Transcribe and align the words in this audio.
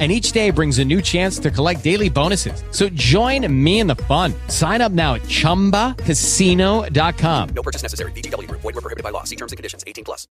and 0.00 0.10
each 0.10 0.32
day 0.32 0.50
brings 0.50 0.80
a 0.80 0.84
new 0.84 1.00
chance 1.00 1.38
to 1.38 1.52
collect 1.52 1.84
daily 1.84 2.08
bonuses. 2.08 2.64
So 2.72 2.88
join 2.88 3.46
me 3.64 3.78
in 3.78 3.86
the 3.86 3.94
fun. 3.94 4.34
Sign 4.48 4.80
up 4.80 4.90
now 4.90 5.14
at 5.14 5.22
ChumbaCasino.com. 5.22 7.48
No 7.54 7.62
purchase 7.62 7.82
necessary. 7.82 8.10
VGW. 8.10 8.50
Void 8.50 8.64
were 8.64 8.72
prohibited 8.72 9.04
by 9.04 9.10
law. 9.10 9.22
See 9.22 9.36
terms 9.36 9.52
and 9.52 9.56
conditions. 9.56 9.84
18 9.86 10.04
plus. 10.04 10.26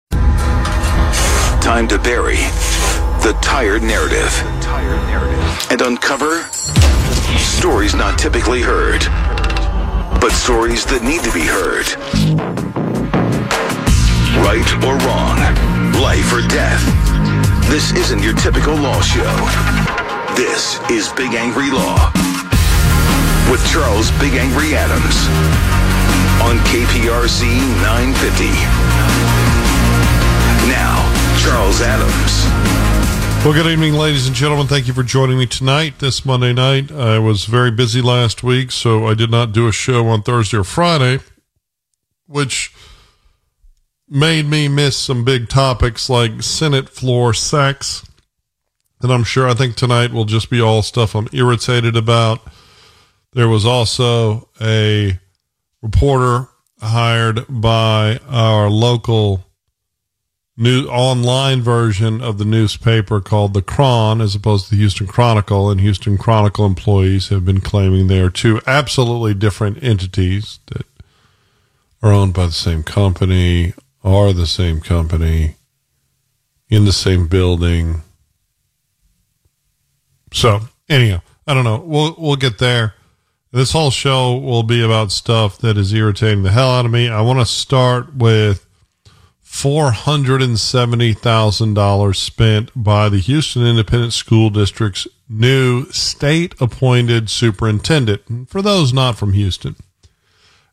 Time 1.63 1.87
to 1.87 1.97
bury 1.97 2.35
the 3.23 3.31
tired 3.41 3.83
narrative 3.83 4.33
and 5.71 5.81
uncover 5.81 6.43
stories 7.37 7.95
not 7.95 8.19
typically 8.19 8.61
heard, 8.61 8.99
but 10.19 10.31
stories 10.31 10.83
that 10.85 11.03
need 11.03 11.23
to 11.23 11.31
be 11.31 11.45
heard. 11.47 11.87
Right 14.43 14.67
or 14.83 14.97
wrong, 15.07 15.37
life 16.01 16.33
or 16.33 16.41
death. 16.49 16.83
This 17.69 17.91
isn't 17.93 18.21
your 18.21 18.33
typical 18.35 18.75
law 18.75 19.01
show. 19.01 19.23
This 20.35 20.79
is 20.91 21.11
Big 21.13 21.33
Angry 21.33 21.71
Law 21.71 22.11
with 23.49 23.65
Charles 23.71 24.11
Big 24.19 24.33
Angry 24.33 24.75
Adams 24.75 25.17
on 26.43 26.57
KPRC 26.69 27.43
950. 27.81 28.45
Now, 30.69 31.01
Charles 31.41 31.81
Adams. 31.81 32.43
Well, 33.43 33.53
good 33.53 33.67
evening, 33.67 33.95
ladies 33.95 34.27
and 34.27 34.35
gentlemen. 34.35 34.67
Thank 34.67 34.87
you 34.87 34.93
for 34.93 35.03
joining 35.03 35.37
me 35.37 35.45
tonight, 35.45 35.99
this 35.99 36.25
Monday 36.25 36.53
night. 36.53 36.91
I 36.91 37.17
was 37.19 37.45
very 37.45 37.71
busy 37.71 38.01
last 38.01 38.43
week, 38.43 38.71
so 38.71 39.07
I 39.07 39.15
did 39.15 39.31
not 39.31 39.51
do 39.51 39.67
a 39.67 39.71
show 39.71 40.07
on 40.07 40.21
Thursday 40.21 40.57
or 40.57 40.63
Friday, 40.63 41.19
which 42.27 42.73
made 44.13 44.45
me 44.45 44.67
miss 44.67 44.95
some 44.95 45.23
big 45.23 45.49
topics 45.49 46.07
like 46.07 46.43
Senate 46.43 46.87
floor 46.87 47.33
sex. 47.33 48.05
And 49.01 49.11
I'm 49.11 49.23
sure 49.23 49.49
I 49.49 49.55
think 49.55 49.75
tonight 49.75 50.13
will 50.13 50.25
just 50.25 50.51
be 50.51 50.61
all 50.61 50.83
stuff 50.83 51.15
I'm 51.15 51.27
irritated 51.33 51.97
about. 51.97 52.39
There 53.33 53.47
was 53.49 53.65
also 53.65 54.49
a 54.61 55.19
reporter 55.81 56.47
hired 56.79 57.45
by 57.49 58.19
our 58.29 58.69
local 58.69 59.45
new 60.55 60.85
online 60.85 61.63
version 61.63 62.21
of 62.21 62.37
the 62.37 62.45
newspaper 62.45 63.19
called 63.19 63.55
the 63.55 63.63
Chron 63.63 64.21
as 64.21 64.35
opposed 64.35 64.65
to 64.65 64.71
the 64.71 64.77
Houston 64.77 65.07
Chronicle 65.07 65.71
and 65.71 65.81
Houston 65.81 66.19
Chronicle 66.19 66.67
employees 66.67 67.29
have 67.29 67.45
been 67.45 67.61
claiming 67.61 68.05
they 68.05 68.21
are 68.21 68.29
two 68.29 68.61
absolutely 68.67 69.33
different 69.33 69.83
entities 69.83 70.59
that 70.67 70.85
are 72.03 72.11
owned 72.11 72.35
by 72.35 72.45
the 72.45 72.51
same 72.51 72.83
company 72.83 73.73
are 74.03 74.33
the 74.33 74.47
same 74.47 74.81
company 74.81 75.55
in 76.69 76.85
the 76.85 76.93
same 76.93 77.27
building. 77.27 78.01
So, 80.33 80.61
anyhow, 80.89 81.21
I 81.47 81.53
don't 81.53 81.63
know. 81.63 81.79
We'll 81.79 82.15
we'll 82.17 82.35
get 82.35 82.57
there. 82.57 82.95
This 83.51 83.71
whole 83.71 83.91
show 83.91 84.35
will 84.35 84.63
be 84.63 84.83
about 84.83 85.11
stuff 85.11 85.59
that 85.59 85.77
is 85.77 85.93
irritating 85.93 86.43
the 86.43 86.51
hell 86.51 86.71
out 86.71 86.85
of 86.85 86.91
me. 86.91 87.07
I 87.07 87.21
want 87.21 87.39
to 87.39 87.45
start 87.45 88.15
with 88.15 88.65
four 89.39 89.91
hundred 89.91 90.41
and 90.41 90.59
seventy 90.59 91.13
thousand 91.13 91.75
dollars 91.75 92.17
spent 92.17 92.71
by 92.75 93.09
the 93.09 93.19
Houston 93.19 93.65
Independent 93.65 94.13
School 94.13 94.49
District's 94.49 95.07
new 95.29 95.85
state-appointed 95.91 97.29
superintendent. 97.29 98.49
For 98.49 98.61
those 98.63 98.91
not 98.91 99.17
from 99.17 99.33
Houston, 99.33 99.75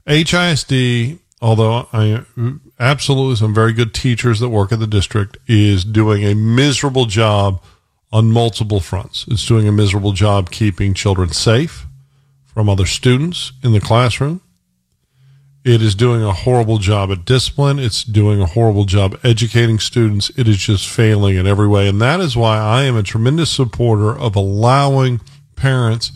HISD 0.07 1.19
although 1.41 1.89
I 1.93 2.25
absolutely 2.81 3.37
some 3.37 3.55
very 3.55 3.73
good 3.73 3.95
teachers 3.95 4.41
that 4.41 4.49
work 4.49 4.73
at 4.73 4.81
the 4.81 4.87
district, 4.87 5.37
is 5.47 5.85
doing 5.85 6.25
a 6.25 6.35
miserable 6.35 7.07
job 7.07 7.63
on 8.11 8.33
multiple 8.33 8.81
fronts. 8.81 9.27
It's 9.29 9.47
doing 9.47 9.69
a 9.69 9.73
miserable 9.73 10.13
job 10.13 10.51
keeping 10.51 10.95
children 10.95 11.31
safe 11.31 11.87
from 12.47 12.69
other 12.69 12.87
students 12.87 13.53
in 13.63 13.73
the 13.73 13.81
classroom. 13.81 14.41
It 15.63 15.83
is 15.83 15.95
doing 15.95 16.23
a 16.23 16.33
horrible 16.33 16.79
job 16.79 17.11
at 17.11 17.27
discipline. 17.27 17.79
It's 17.79 18.03
doing 18.03 18.41
a 18.41 18.47
horrible 18.47 18.87
job 18.87 19.21
educating 19.23 19.79
students. 19.79 20.31
It 20.37 20.49
is 20.49 20.57
just 20.57 20.89
failing 20.89 21.37
in 21.37 21.47
every 21.47 21.69
way. 21.69 21.87
And 21.87 22.01
that 22.01 22.19
is 22.19 22.35
why 22.35 22.57
I 22.57 22.85
am 22.85 22.97
a 22.97 23.03
tremendous 23.03 23.51
supporter 23.51 24.17
of 24.19 24.35
allowing 24.35 25.21
parents 25.57 26.13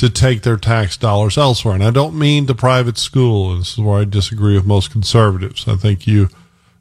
to 0.00 0.08
take 0.08 0.40
their 0.40 0.56
tax 0.56 0.96
dollars 0.96 1.36
elsewhere. 1.36 1.74
And 1.74 1.84
I 1.84 1.90
don't 1.90 2.18
mean 2.18 2.46
the 2.46 2.54
private 2.54 2.96
school. 2.96 3.54
This 3.58 3.72
is 3.74 3.78
where 3.80 4.00
I 4.00 4.04
disagree 4.04 4.54
with 4.54 4.64
most 4.64 4.90
conservatives. 4.90 5.68
I 5.68 5.76
think 5.76 6.06
you 6.06 6.30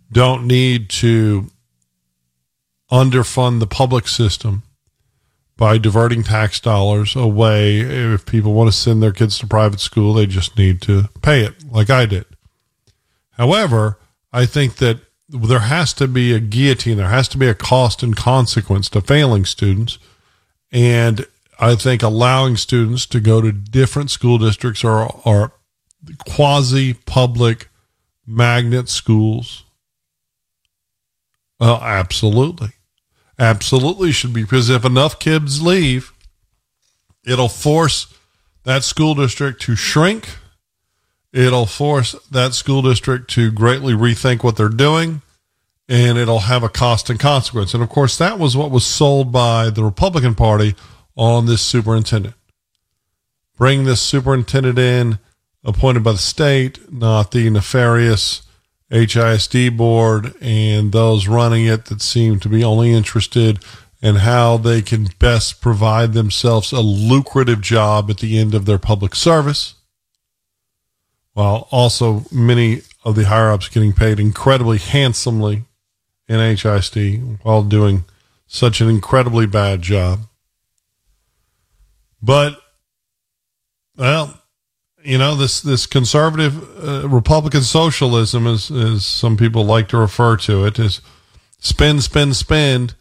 don't 0.09 0.47
need 0.47 0.89
to 0.91 1.51
underfund 2.89 3.59
the 3.59 3.67
public 3.67 4.07
system 4.07 4.63
by 5.57 5.77
diverting 5.77 6.23
tax 6.23 6.61
dollars 6.61 7.13
away. 7.13 7.81
If 7.81 8.25
people 8.25 8.53
want 8.53 8.71
to 8.71 8.77
send 8.77 9.03
their 9.03 9.11
kids 9.11 9.37
to 9.39 9.47
private 9.47 9.81
school, 9.81 10.13
they 10.13 10.25
just 10.25 10.57
need 10.57 10.81
to 10.83 11.09
pay 11.21 11.41
it, 11.41 11.55
like 11.69 11.89
I 11.89 12.05
did. 12.05 12.25
However, 13.31 13.99
I 14.31 14.45
think 14.45 14.77
that 14.77 15.01
there 15.27 15.59
has 15.59 15.91
to 15.95 16.07
be 16.07 16.33
a 16.33 16.39
guillotine, 16.39 16.95
there 16.95 17.09
has 17.09 17.27
to 17.27 17.37
be 17.37 17.49
a 17.49 17.53
cost 17.53 18.01
and 18.01 18.15
consequence 18.15 18.87
to 18.91 19.01
failing 19.01 19.43
students. 19.43 19.99
And 20.71 21.25
I 21.59 21.75
think 21.75 22.01
allowing 22.01 22.55
students 22.55 23.05
to 23.07 23.19
go 23.19 23.41
to 23.41 23.51
different 23.51 24.09
school 24.09 24.37
districts 24.37 24.83
or, 24.83 25.53
quasi 26.25 26.93
public 26.93 27.67
magnet 28.25 28.87
schools. 28.87 29.65
Well, 31.59 31.81
absolutely. 31.81 32.69
Absolutely 33.37 34.13
should 34.13 34.33
be 34.33 34.43
because 34.43 34.69
if 34.69 34.85
enough 34.85 35.19
kids 35.19 35.61
leave, 35.61 36.13
it'll 37.25 37.49
force 37.49 38.13
that 38.63 38.85
school 38.85 39.13
district 39.13 39.61
to 39.63 39.75
shrink. 39.75 40.37
It'll 41.33 41.65
force 41.65 42.15
that 42.31 42.53
school 42.53 42.81
district 42.81 43.29
to 43.31 43.51
greatly 43.51 43.93
rethink 43.93 44.41
what 44.43 44.55
they're 44.55 44.69
doing 44.69 45.21
and 45.89 46.17
it'll 46.17 46.39
have 46.39 46.63
a 46.63 46.69
cost 46.69 47.09
and 47.09 47.19
consequence. 47.19 47.73
And 47.73 47.83
of 47.83 47.89
course, 47.89 48.17
that 48.17 48.39
was 48.39 48.55
what 48.55 48.71
was 48.71 48.85
sold 48.85 49.31
by 49.31 49.69
the 49.69 49.83
Republican 49.83 50.35
Party 50.35 50.75
on 51.19 51.45
this 51.47 51.61
superintendent. 51.61 52.33
Bring 53.57 53.83
this 53.83 54.01
superintendent 54.01 54.79
in, 54.79 55.19
appointed 55.65 56.01
by 56.01 56.13
the 56.13 56.17
state, 56.17 56.91
not 56.91 57.31
the 57.31 57.49
nefarious 57.49 58.43
HISD 58.89 59.75
board 59.75 60.33
and 60.41 60.93
those 60.93 61.27
running 61.27 61.65
it 61.65 61.85
that 61.85 62.01
seem 62.01 62.39
to 62.39 62.47
be 62.47 62.63
only 62.63 62.93
interested 62.93 63.59
in 64.01 64.15
how 64.15 64.55
they 64.55 64.81
can 64.81 65.09
best 65.19 65.59
provide 65.59 66.13
themselves 66.13 66.71
a 66.71 66.79
lucrative 66.79 67.59
job 67.59 68.09
at 68.09 68.19
the 68.19 68.39
end 68.39 68.55
of 68.55 68.65
their 68.65 68.79
public 68.79 69.13
service, 69.13 69.75
while 71.33 71.67
also 71.69 72.23
many 72.31 72.81
of 73.03 73.15
the 73.15 73.25
higher 73.25 73.51
ups 73.51 73.67
getting 73.67 73.91
paid 73.91 74.21
incredibly 74.21 74.77
handsomely 74.77 75.65
in 76.29 76.37
HISD 76.37 77.39
while 77.43 77.63
doing 77.63 78.05
such 78.47 78.79
an 78.79 78.87
incredibly 78.87 79.45
bad 79.45 79.81
job. 79.81 80.21
But, 82.21 82.59
well, 83.95 84.39
you 85.03 85.17
know 85.17 85.35
this 85.35 85.61
this 85.61 85.85
conservative 85.85 86.83
uh, 86.83 87.07
Republican 87.07 87.61
socialism, 87.61 88.45
as 88.45 88.69
as 88.69 89.05
some 89.05 89.37
people 89.37 89.63
like 89.63 89.87
to 89.89 89.97
refer 89.97 90.35
to 90.37 90.65
it, 90.65 90.77
is 90.77 91.01
spend, 91.59 92.03
spend, 92.03 92.35
spend 92.35 92.95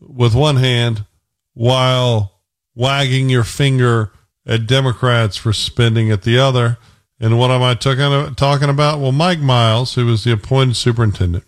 with 0.00 0.34
one 0.34 0.56
hand 0.56 1.06
while 1.54 2.40
wagging 2.74 3.30
your 3.30 3.44
finger 3.44 4.12
at 4.46 4.66
Democrats 4.66 5.36
for 5.36 5.52
spending 5.52 6.10
at 6.10 6.22
the 6.22 6.38
other. 6.38 6.78
And 7.18 7.38
what 7.38 7.50
am 7.50 7.62
I 7.62 7.74
talking 7.74 8.34
talking 8.34 8.68
about? 8.68 9.00
Well, 9.00 9.12
Mike 9.12 9.40
Miles, 9.40 9.94
who 9.94 10.04
was 10.04 10.24
the 10.24 10.32
appointed 10.32 10.76
superintendent, 10.76 11.44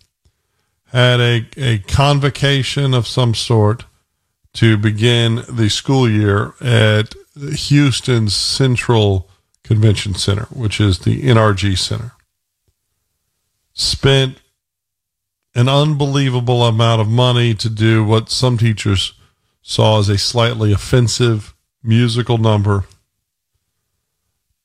had 0.86 1.20
a, 1.20 1.46
a 1.58 1.78
convocation 1.80 2.94
of 2.94 3.06
some 3.06 3.34
sort 3.34 3.84
to 4.54 4.76
begin 4.76 5.44
the 5.48 5.68
school 5.68 6.08
year 6.08 6.54
at 6.60 7.14
Houston's 7.36 8.34
Central 8.34 9.28
Convention 9.62 10.14
Center, 10.14 10.46
which 10.46 10.80
is 10.80 11.00
the 11.00 11.22
NRG 11.22 11.76
Center. 11.78 12.12
Spent 13.72 14.40
an 15.54 15.68
unbelievable 15.68 16.64
amount 16.64 17.00
of 17.00 17.08
money 17.08 17.54
to 17.54 17.68
do 17.68 18.04
what 18.04 18.30
some 18.30 18.58
teachers 18.58 19.12
saw 19.62 19.98
as 19.98 20.08
a 20.08 20.18
slightly 20.18 20.72
offensive 20.72 21.54
musical 21.82 22.38
number. 22.38 22.84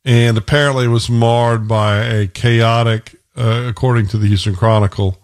And 0.06 0.38
apparently 0.38 0.88
was 0.88 1.10
marred 1.10 1.68
by 1.68 1.98
a 1.98 2.28
chaotic 2.28 3.16
uh, 3.36 3.66
according 3.68 4.08
to 4.08 4.18
the 4.18 4.28
Houston 4.28 4.56
Chronicle, 4.56 5.20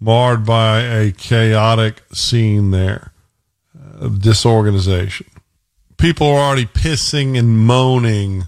marred 0.00 0.44
by 0.44 0.80
a 0.80 1.12
chaotic 1.12 2.02
scene 2.12 2.70
there 2.70 3.12
of 3.96 4.20
disorganization. 4.20 5.26
People 5.96 6.28
are 6.28 6.38
already 6.38 6.66
pissing 6.66 7.38
and 7.38 7.58
moaning 7.58 8.44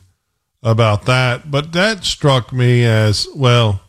about 0.62 1.06
that, 1.06 1.50
but 1.50 1.72
that 1.72 2.04
struck 2.04 2.52
me 2.52 2.84
as 2.84 3.26
well, 3.34 3.80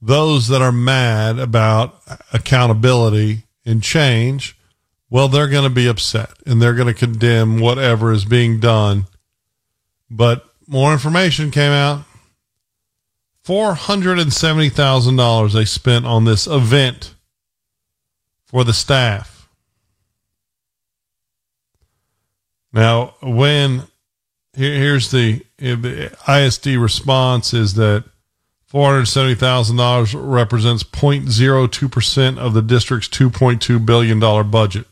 those 0.00 0.48
that 0.48 0.62
are 0.62 0.72
mad 0.72 1.38
about 1.38 2.00
accountability 2.32 3.44
and 3.64 3.80
change, 3.82 4.56
well, 5.10 5.28
they're 5.28 5.48
going 5.48 5.64
to 5.64 5.70
be 5.70 5.86
upset 5.86 6.30
and 6.46 6.60
they're 6.60 6.74
going 6.74 6.88
to 6.88 6.94
condemn 6.94 7.60
whatever 7.60 8.12
is 8.12 8.24
being 8.24 8.58
done. 8.60 9.06
But 10.10 10.44
more 10.66 10.92
information 10.92 11.50
came 11.50 11.72
out. 11.72 12.04
$470,000 13.44 15.52
they 15.52 15.64
spent 15.64 16.06
on 16.06 16.24
this 16.24 16.46
event 16.46 17.16
for 18.46 18.62
the 18.64 18.72
staff. 18.72 19.31
Now, 22.72 23.14
when 23.22 23.82
here, 24.54 24.74
here's 24.74 25.10
the, 25.10 25.44
the 25.58 26.14
ISD 26.28 26.66
response 26.76 27.54
is 27.54 27.74
that 27.74 28.04
$470,000 28.72 30.14
represents 30.14 30.82
0.02% 30.82 32.38
of 32.38 32.54
the 32.54 32.62
district's 32.62 33.08
$2.2 33.08 33.84
billion 33.84 34.18
budget 34.50 34.86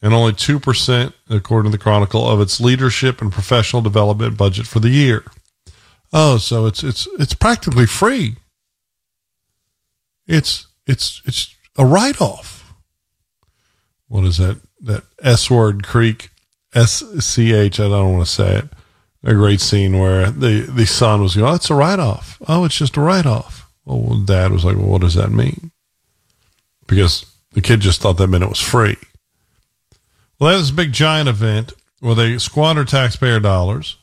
and 0.00 0.14
only 0.14 0.32
2%, 0.32 1.12
according 1.28 1.72
to 1.72 1.76
the 1.76 1.82
Chronicle, 1.82 2.28
of 2.28 2.40
its 2.40 2.60
leadership 2.60 3.20
and 3.20 3.32
professional 3.32 3.82
development 3.82 4.36
budget 4.36 4.66
for 4.66 4.80
the 4.80 4.90
year. 4.90 5.24
Oh, 6.12 6.38
so 6.38 6.64
it's 6.66 6.82
it's 6.82 7.06
it's 7.18 7.34
practically 7.34 7.84
free. 7.84 8.36
It's 10.26 10.66
it's 10.86 11.20
it's 11.26 11.54
a 11.76 11.84
write 11.84 12.20
off. 12.20 12.72
What 14.06 14.24
is 14.24 14.38
that? 14.38 14.58
That 14.80 15.04
S 15.22 15.50
word 15.50 15.84
creek 15.84 16.30
S 16.74 17.02
C 17.20 17.52
H. 17.52 17.80
I 17.80 17.88
don't 17.88 18.14
want 18.14 18.26
to 18.26 18.32
say 18.32 18.58
it. 18.58 18.68
A 19.24 19.34
great 19.34 19.60
scene 19.60 19.98
where 19.98 20.30
the 20.30 20.60
the 20.60 20.86
son 20.86 21.20
was 21.20 21.34
going, 21.34 21.50
"Oh, 21.50 21.54
it's 21.54 21.70
a 21.70 21.74
write 21.74 21.98
off. 21.98 22.40
Oh, 22.46 22.64
it's 22.64 22.76
just 22.76 22.96
a 22.96 23.00
write 23.00 23.26
off." 23.26 23.68
Well, 23.84 24.20
dad 24.20 24.52
was 24.52 24.64
like, 24.64 24.76
"Well, 24.76 24.86
what 24.86 25.00
does 25.00 25.14
that 25.14 25.32
mean?" 25.32 25.72
Because 26.86 27.26
the 27.52 27.60
kid 27.60 27.80
just 27.80 28.00
thought 28.00 28.16
that 28.18 28.28
meant 28.28 28.44
it 28.44 28.48
was 28.48 28.60
free. 28.60 28.96
Well, 30.38 30.50
that 30.50 30.58
was 30.58 30.70
a 30.70 30.74
big 30.74 30.92
giant 30.92 31.28
event 31.28 31.72
where 32.00 32.14
they 32.14 32.38
squander 32.38 32.84
taxpayer 32.84 33.40
dollars. 33.40 33.96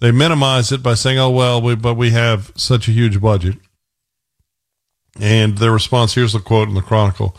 They 0.00 0.10
minimize 0.10 0.72
it 0.72 0.82
by 0.82 0.94
saying, 0.94 1.18
"Oh 1.18 1.30
well, 1.30 1.62
we, 1.62 1.76
but 1.76 1.94
we 1.94 2.10
have 2.10 2.52
such 2.56 2.88
a 2.88 2.92
huge 2.92 3.20
budget." 3.20 3.58
And 5.20 5.58
their 5.58 5.72
response 5.72 6.14
here's 6.14 6.32
the 6.32 6.40
quote 6.40 6.68
in 6.68 6.74
the 6.74 6.82
Chronicle: 6.82 7.36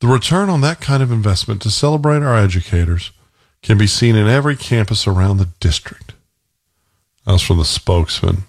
"The 0.00 0.06
return 0.06 0.48
on 0.48 0.60
that 0.60 0.80
kind 0.80 1.02
of 1.02 1.10
investment 1.10 1.62
to 1.62 1.70
celebrate 1.70 2.22
our 2.22 2.36
educators 2.36 3.12
can 3.62 3.78
be 3.78 3.86
seen 3.86 4.16
in 4.16 4.28
every 4.28 4.56
campus 4.56 5.06
around 5.06 5.38
the 5.38 5.48
district." 5.60 6.14
That 7.24 7.32
was 7.32 7.42
from 7.42 7.58
the 7.58 7.64
spokesman, 7.64 8.44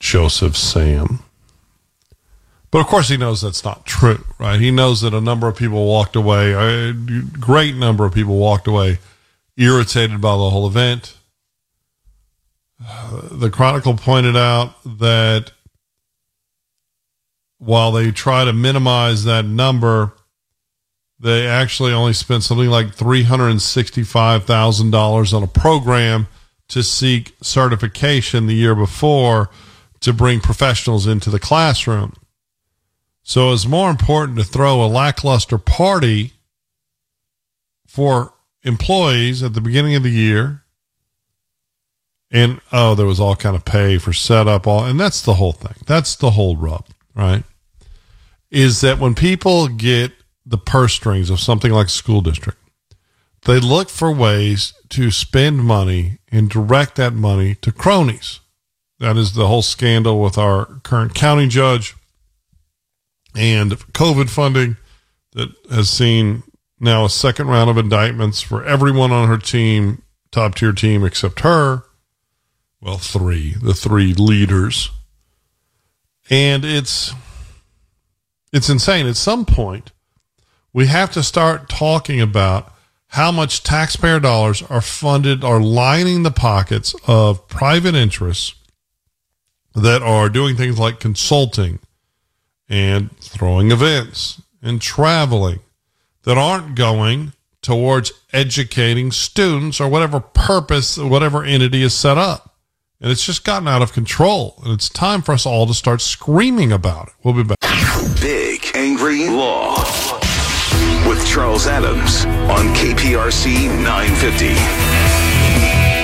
Joseph 0.00 0.56
Sam. 0.56 1.20
But 2.70 2.80
of 2.80 2.86
course, 2.86 3.08
he 3.08 3.16
knows 3.16 3.40
that's 3.40 3.64
not 3.64 3.86
true, 3.86 4.24
right? 4.38 4.60
He 4.60 4.70
knows 4.70 5.00
that 5.00 5.14
a 5.14 5.20
number 5.20 5.48
of 5.48 5.56
people 5.56 5.86
walked 5.86 6.16
away, 6.16 6.52
a 6.52 6.92
great 6.92 7.74
number 7.76 8.04
of 8.04 8.12
people 8.12 8.36
walked 8.36 8.66
away 8.66 8.98
irritated 9.56 10.20
by 10.20 10.32
the 10.32 10.50
whole 10.50 10.66
event. 10.66 11.16
Uh, 12.86 13.22
the 13.32 13.50
Chronicle 13.50 13.94
pointed 13.94 14.36
out 14.36 14.74
that 14.84 15.52
while 17.58 17.90
they 17.90 18.10
try 18.12 18.44
to 18.44 18.52
minimize 18.52 19.24
that 19.24 19.44
number, 19.44 20.12
they 21.20 21.46
actually 21.46 21.92
only 21.92 22.12
spent 22.12 22.42
something 22.44 22.68
like 22.68 22.94
$365,000 22.94 25.34
on 25.34 25.42
a 25.42 25.48
program 25.48 26.28
to 26.68 26.82
seek 26.82 27.34
certification 27.42 28.46
the 28.46 28.54
year 28.54 28.74
before 28.74 29.50
to 30.00 30.12
bring 30.12 30.40
professionals 30.40 31.06
into 31.06 31.30
the 31.30 31.40
classroom. 31.40 32.12
So 33.22 33.52
it's 33.52 33.66
more 33.66 33.90
important 33.90 34.38
to 34.38 34.44
throw 34.44 34.84
a 34.84 34.86
lackluster 34.86 35.58
party 35.58 36.32
for 37.86 38.32
employees 38.62 39.42
at 39.42 39.54
the 39.54 39.60
beginning 39.60 39.96
of 39.96 40.02
the 40.02 40.10
year. 40.10 40.64
And 42.30 42.60
oh, 42.72 42.94
there 42.94 43.06
was 43.06 43.20
all 43.20 43.36
kind 43.36 43.56
of 43.56 43.64
pay 43.64 43.98
for 43.98 44.12
setup, 44.12 44.66
all 44.66 44.84
and 44.84 45.00
that's 45.00 45.22
the 45.22 45.34
whole 45.34 45.52
thing. 45.52 45.74
That's 45.86 46.14
the 46.14 46.32
whole 46.32 46.56
rub, 46.56 46.86
right? 47.14 47.42
Is 48.50 48.82
that 48.82 48.98
when 48.98 49.14
people 49.14 49.68
get 49.68 50.12
the 50.48 50.58
purse 50.58 50.94
strings 50.94 51.30
of 51.30 51.40
something 51.40 51.70
like 51.70 51.86
a 51.86 51.90
school 51.90 52.20
district, 52.20 52.58
they 53.44 53.60
look 53.60 53.88
for 53.88 54.10
ways 54.10 54.72
to 54.90 55.10
spend 55.10 55.58
money 55.58 56.18
and 56.32 56.50
direct 56.50 56.96
that 56.96 57.12
money 57.12 57.54
to 57.56 57.70
cronies. 57.70 58.40
That 58.98 59.16
is 59.16 59.34
the 59.34 59.46
whole 59.46 59.62
scandal 59.62 60.20
with 60.20 60.36
our 60.38 60.66
current 60.82 61.14
county 61.14 61.46
judge 61.46 61.94
and 63.36 63.72
COVID 63.72 64.28
funding 64.28 64.76
that 65.32 65.50
has 65.70 65.88
seen 65.88 66.42
now 66.80 67.04
a 67.04 67.10
second 67.10 67.48
round 67.48 67.70
of 67.70 67.78
indictments 67.78 68.40
for 68.40 68.64
everyone 68.64 69.12
on 69.12 69.28
her 69.28 69.38
team, 69.38 70.02
top 70.32 70.54
tier 70.56 70.72
team, 70.72 71.04
except 71.04 71.40
her. 71.40 71.84
Well, 72.80 72.98
three, 72.98 73.54
the 73.60 73.74
three 73.74 74.14
leaders. 74.14 74.90
And 76.30 76.64
it's 76.64 77.12
it's 78.52 78.68
insane. 78.68 79.06
At 79.06 79.16
some 79.16 79.44
point, 79.44 79.92
we 80.78 80.86
have 80.86 81.10
to 81.10 81.24
start 81.24 81.68
talking 81.68 82.20
about 82.20 82.72
how 83.08 83.32
much 83.32 83.64
taxpayer 83.64 84.20
dollars 84.20 84.62
are 84.62 84.80
funded, 84.80 85.42
are 85.42 85.60
lining 85.60 86.22
the 86.22 86.30
pockets 86.30 86.94
of 87.08 87.48
private 87.48 87.96
interests 87.96 88.54
that 89.74 90.02
are 90.02 90.28
doing 90.28 90.54
things 90.54 90.78
like 90.78 91.00
consulting 91.00 91.80
and 92.68 93.10
throwing 93.18 93.72
events 93.72 94.40
and 94.62 94.80
traveling 94.80 95.58
that 96.22 96.38
aren't 96.38 96.76
going 96.76 97.32
towards 97.60 98.12
educating 98.32 99.10
students 99.10 99.80
or 99.80 99.88
whatever 99.88 100.20
purpose, 100.20 100.96
whatever 100.96 101.42
entity 101.42 101.82
is 101.82 101.92
set 101.92 102.16
up. 102.16 102.54
And 103.00 103.10
it's 103.10 103.26
just 103.26 103.44
gotten 103.44 103.66
out 103.66 103.82
of 103.82 103.92
control. 103.92 104.62
And 104.62 104.72
it's 104.72 104.88
time 104.88 105.22
for 105.22 105.32
us 105.32 105.44
all 105.44 105.66
to 105.66 105.74
start 105.74 106.00
screaming 106.00 106.70
about 106.70 107.08
it. 107.08 107.14
We'll 107.24 107.34
be 107.34 107.42
back. 107.42 107.58
Big 108.20 108.64
Angry 108.76 109.28
Law 109.28 110.17
with 111.18 111.26
Charles 111.26 111.66
Adams 111.66 112.24
on 112.50 112.66
KPRC 112.74 113.68
950. 113.82 115.97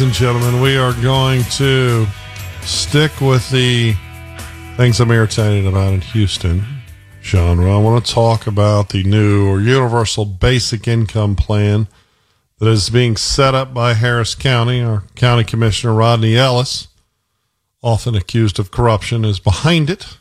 Ladies 0.00 0.18
and 0.18 0.28
gentlemen, 0.28 0.62
we 0.62 0.78
are 0.78 0.94
going 1.02 1.42
to 1.42 2.06
stick 2.62 3.20
with 3.20 3.50
the 3.50 3.94
things 4.78 4.98
I'm 4.98 5.10
irritated 5.10 5.66
about 5.66 5.92
in 5.92 6.00
Houston 6.00 6.64
genre. 7.22 7.70
I 7.70 7.78
want 7.78 8.06
to 8.06 8.10
talk 8.10 8.46
about 8.46 8.88
the 8.88 9.02
new 9.02 9.46
or 9.46 9.60
universal 9.60 10.24
basic 10.24 10.88
income 10.88 11.36
plan 11.36 11.86
that 12.60 12.66
is 12.66 12.88
being 12.88 13.18
set 13.18 13.54
up 13.54 13.74
by 13.74 13.92
Harris 13.92 14.34
County. 14.34 14.80
Our 14.80 15.02
county 15.16 15.44
commissioner, 15.44 15.92
Rodney 15.92 16.34
Ellis, 16.34 16.88
often 17.82 18.14
accused 18.14 18.58
of 18.58 18.70
corruption, 18.70 19.26
is 19.26 19.38
behind 19.38 19.90
it, 19.90 20.16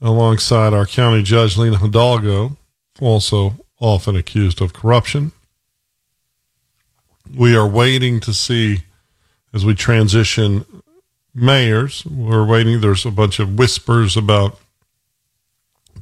alongside 0.00 0.72
our 0.72 0.86
county 0.86 1.24
judge, 1.24 1.56
Lina 1.56 1.78
Hidalgo, 1.78 2.56
also 3.00 3.56
often 3.80 4.14
accused 4.14 4.62
of 4.62 4.72
corruption. 4.72 5.32
We 7.34 7.56
are 7.56 7.66
waiting 7.66 8.20
to 8.20 8.34
see 8.34 8.84
as 9.52 9.64
we 9.64 9.74
transition 9.74 10.64
mayors. 11.34 12.04
We're 12.06 12.44
waiting. 12.44 12.80
There's 12.80 13.06
a 13.06 13.10
bunch 13.10 13.38
of 13.38 13.58
whispers 13.58 14.16
about 14.16 14.58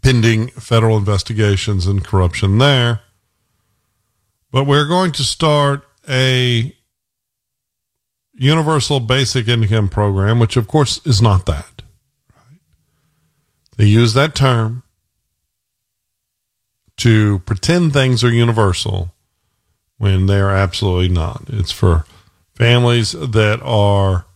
pending 0.02 0.49
federal 0.49 0.97
investigations 0.97 1.87
and 1.87 2.04
corruption 2.04 2.58
there. 2.58 3.00
But 4.50 4.64
we're 4.64 4.87
going 4.87 5.12
to 5.12 5.25
start 5.25 5.85
a 6.08 6.75
universal 8.32 9.00
basic 9.00 9.49
income 9.49 9.88
program, 9.88 10.38
which 10.38 10.56
of 10.56 10.68
course 10.68 11.04
is 11.04 11.20
not 11.20 11.47
that. 11.47 11.82
They 13.76 13.87
use 13.87 14.14
that 14.14 14.35
term 14.35 14.82
to 16.99 17.40
pretend 17.40 17.92
things 17.92 18.25
are 18.25 18.32
universal 18.32 19.12
when 19.99 20.26
they 20.26 20.38
are 20.40 20.50
absolutely 20.50 21.09
not. 21.09 21.43
It's 21.49 21.73
for 21.73 22.07
families 22.55 23.12
that 23.12 23.61
are 23.62 24.26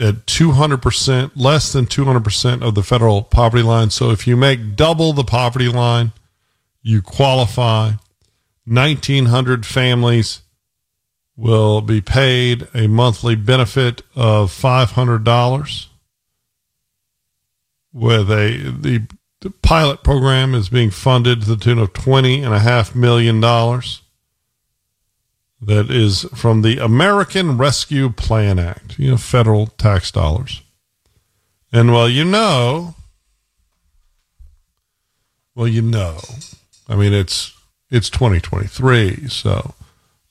at 0.00 0.26
200%, 0.26 1.32
less 1.34 1.72
than 1.72 1.86
200% 1.86 2.62
of 2.62 2.74
the 2.74 2.82
federal 2.82 3.22
poverty 3.22 3.62
line. 3.64 3.90
So 3.90 4.10
if 4.10 4.26
you 4.26 4.36
make 4.36 4.76
double 4.76 5.12
the 5.12 5.24
poverty 5.24 5.68
line, 5.68 6.12
you 6.82 7.02
qualify. 7.02 7.92
1,900 8.64 9.66
families 9.66 10.42
will 11.36 11.80
be 11.80 12.00
paid 12.00 12.68
a 12.74 12.86
monthly 12.86 13.34
benefit 13.34 14.02
of 14.14 14.52
$500 14.52 15.86
with 17.92 18.30
a 18.30 18.74
the, 18.80 19.06
the 19.40 19.50
pilot 19.50 20.02
program 20.02 20.54
is 20.54 20.68
being 20.68 20.90
funded 20.90 21.42
to 21.42 21.48
the 21.48 21.56
tune 21.56 21.78
of 21.78 21.92
twenty 21.92 22.42
and 22.42 22.54
a 22.54 22.58
half 22.58 22.94
million 22.94 23.40
dollars 23.40 24.02
that 25.60 25.90
is 25.90 26.22
from 26.34 26.62
the 26.62 26.78
American 26.78 27.58
Rescue 27.58 28.10
Plan 28.10 28.58
Act, 28.58 28.98
you 28.98 29.10
know, 29.10 29.16
federal 29.16 29.66
tax 29.66 30.10
dollars. 30.10 30.62
And 31.72 31.92
well, 31.92 32.08
you 32.08 32.24
know, 32.24 32.94
well, 35.54 35.68
you 35.68 35.82
know, 35.82 36.18
I 36.88 36.96
mean, 36.96 37.12
it's 37.12 37.52
it's 37.90 38.10
2023, 38.10 39.28
so 39.28 39.74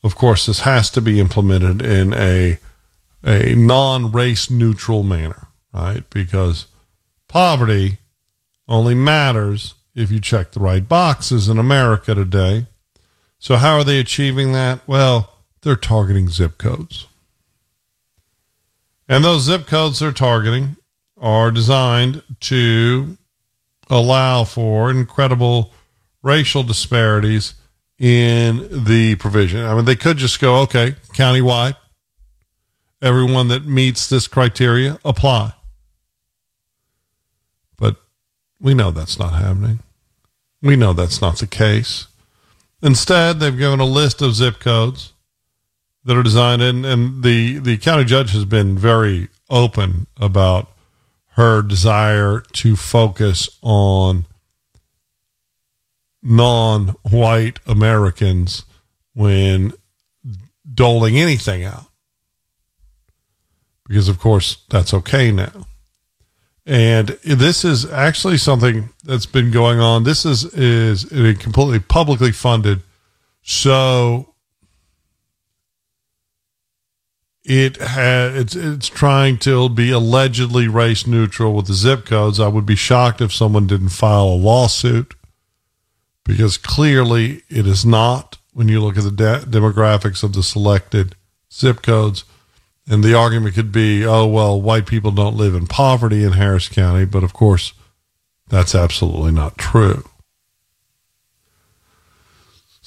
of 0.03 0.15
course 0.15 0.45
this 0.45 0.61
has 0.61 0.89
to 0.91 1.01
be 1.01 1.19
implemented 1.19 1.81
in 1.81 2.13
a 2.13 2.59
a 3.23 3.55
non-race 3.55 4.49
neutral 4.49 5.03
manner, 5.03 5.47
right? 5.73 6.09
Because 6.09 6.67
poverty 7.27 7.97
only 8.67 8.95
matters 8.95 9.75
if 9.95 10.11
you 10.11 10.19
check 10.19 10.51
the 10.51 10.59
right 10.59 10.87
boxes 10.87 11.49
in 11.49 11.57
America 11.57 12.13
today. 12.13 12.67
So, 13.39 13.55
how 13.55 13.75
are 13.75 13.83
they 13.83 13.99
achieving 13.99 14.51
that? 14.53 14.79
Well, 14.87 15.33
they're 15.61 15.75
targeting 15.75 16.29
zip 16.29 16.57
codes. 16.57 17.07
And 19.07 19.23
those 19.23 19.43
zip 19.43 19.67
codes 19.67 19.99
they're 19.99 20.11
targeting 20.11 20.75
are 21.19 21.51
designed 21.51 22.23
to 22.41 23.17
allow 23.89 24.43
for 24.43 24.91
incredible 24.91 25.73
racial 26.21 26.63
disparities 26.63 27.55
in 27.97 28.67
the 28.85 29.15
provision. 29.15 29.63
I 29.65 29.73
mean, 29.75 29.85
they 29.85 29.95
could 29.95 30.17
just 30.17 30.39
go, 30.39 30.57
okay, 30.61 30.91
countywide, 31.13 31.75
everyone 33.01 33.47
that 33.47 33.65
meets 33.65 34.07
this 34.07 34.27
criteria 34.27 34.99
apply. 35.05 35.53
We 38.59 38.73
know 38.73 38.91
that's 38.91 39.19
not 39.19 39.33
happening. 39.33 39.79
We 40.61 40.75
know 40.75 40.93
that's 40.93 41.21
not 41.21 41.37
the 41.37 41.47
case. 41.47 42.07
Instead, 42.81 43.39
they've 43.39 43.57
given 43.57 43.79
a 43.79 43.85
list 43.85 44.21
of 44.21 44.35
zip 44.35 44.59
codes 44.59 45.13
that 46.03 46.17
are 46.17 46.23
designed, 46.23 46.61
and, 46.61 46.85
and 46.85 47.23
the, 47.23 47.59
the 47.59 47.77
county 47.77 48.05
judge 48.05 48.31
has 48.31 48.45
been 48.45 48.77
very 48.77 49.29
open 49.49 50.07
about 50.17 50.71
her 51.31 51.61
desire 51.61 52.39
to 52.39 52.75
focus 52.75 53.49
on 53.61 54.25
non 56.21 56.89
white 57.09 57.59
Americans 57.67 58.63
when 59.13 59.73
doling 60.71 61.17
anything 61.17 61.63
out. 61.63 61.85
Because, 63.87 64.09
of 64.09 64.19
course, 64.19 64.57
that's 64.69 64.93
okay 64.93 65.31
now. 65.31 65.67
And 66.67 67.07
this 67.23 67.63
is 67.63 67.89
actually 67.89 68.37
something 68.37 68.89
that's 69.01 69.25
been 69.25 69.51
going 69.51 69.79
on. 69.79 70.03
This 70.03 70.25
is 70.25 70.43
is 70.53 71.05
completely 71.39 71.79
publicly 71.79 72.33
funded. 72.33 72.81
So 73.41 74.33
it 77.45 77.77
had 77.77 78.35
it's 78.35 78.53
it's 78.53 78.89
trying 78.89 79.37
to 79.39 79.69
be 79.69 79.91
allegedly 79.91 80.67
race 80.67 81.07
neutral 81.07 81.53
with 81.53 81.67
the 81.67 81.73
zip 81.73 82.05
codes. 82.05 82.37
I 82.37 82.49
would 82.49 82.65
be 82.65 82.75
shocked 82.75 83.21
if 83.21 83.33
someone 83.33 83.65
didn't 83.65 83.89
file 83.89 84.25
a 84.25 84.35
lawsuit 84.35 85.15
because 86.25 86.57
clearly 86.57 87.43
it 87.47 87.65
is 87.65 87.85
not 87.85 88.37
when 88.51 88.67
you 88.67 88.81
look 88.81 88.97
at 88.97 89.05
the 89.05 89.11
de- 89.11 89.45
demographics 89.47 90.21
of 90.21 90.33
the 90.33 90.43
selected 90.43 91.15
zip 91.49 91.81
codes. 91.81 92.25
And 92.89 93.03
the 93.03 93.13
argument 93.13 93.55
could 93.55 93.71
be, 93.71 94.05
oh, 94.05 94.25
well, 94.25 94.61
white 94.61 94.85
people 94.85 95.11
don't 95.11 95.35
live 95.35 95.53
in 95.53 95.67
poverty 95.67 96.23
in 96.23 96.33
Harris 96.33 96.69
County. 96.69 97.05
But 97.05 97.23
of 97.23 97.33
course, 97.33 97.73
that's 98.47 98.73
absolutely 98.73 99.31
not 99.31 99.57
true. 99.57 100.05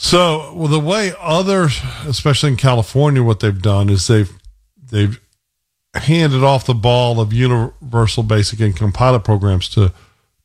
So 0.02 0.54
well, 0.54 0.68
the 0.68 0.80
way 0.80 1.12
others, 1.20 1.78
especially 2.06 2.48
in 2.52 2.56
California, 2.56 3.22
what 3.22 3.40
they've 3.40 3.60
done 3.60 3.90
is 3.90 4.06
they've 4.06 4.32
they've 4.90 5.20
handed 5.92 6.42
off 6.42 6.64
the 6.64 6.72
ball 6.72 7.20
of 7.20 7.34
universal 7.34 8.22
basic 8.22 8.60
income 8.60 8.92
pilot 8.92 9.24
programs 9.24 9.68
to 9.70 9.92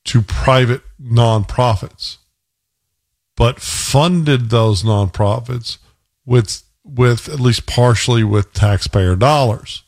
to 0.03 0.21
private 0.21 0.81
nonprofits, 1.01 2.17
but 3.37 3.61
funded 3.61 4.49
those 4.49 4.83
nonprofits 4.83 5.77
with 6.25 6.64
with 6.85 7.27
at 7.27 7.39
least 7.39 7.65
partially 7.65 8.23
with 8.23 8.53
taxpayer 8.53 9.15
dollars. 9.15 9.83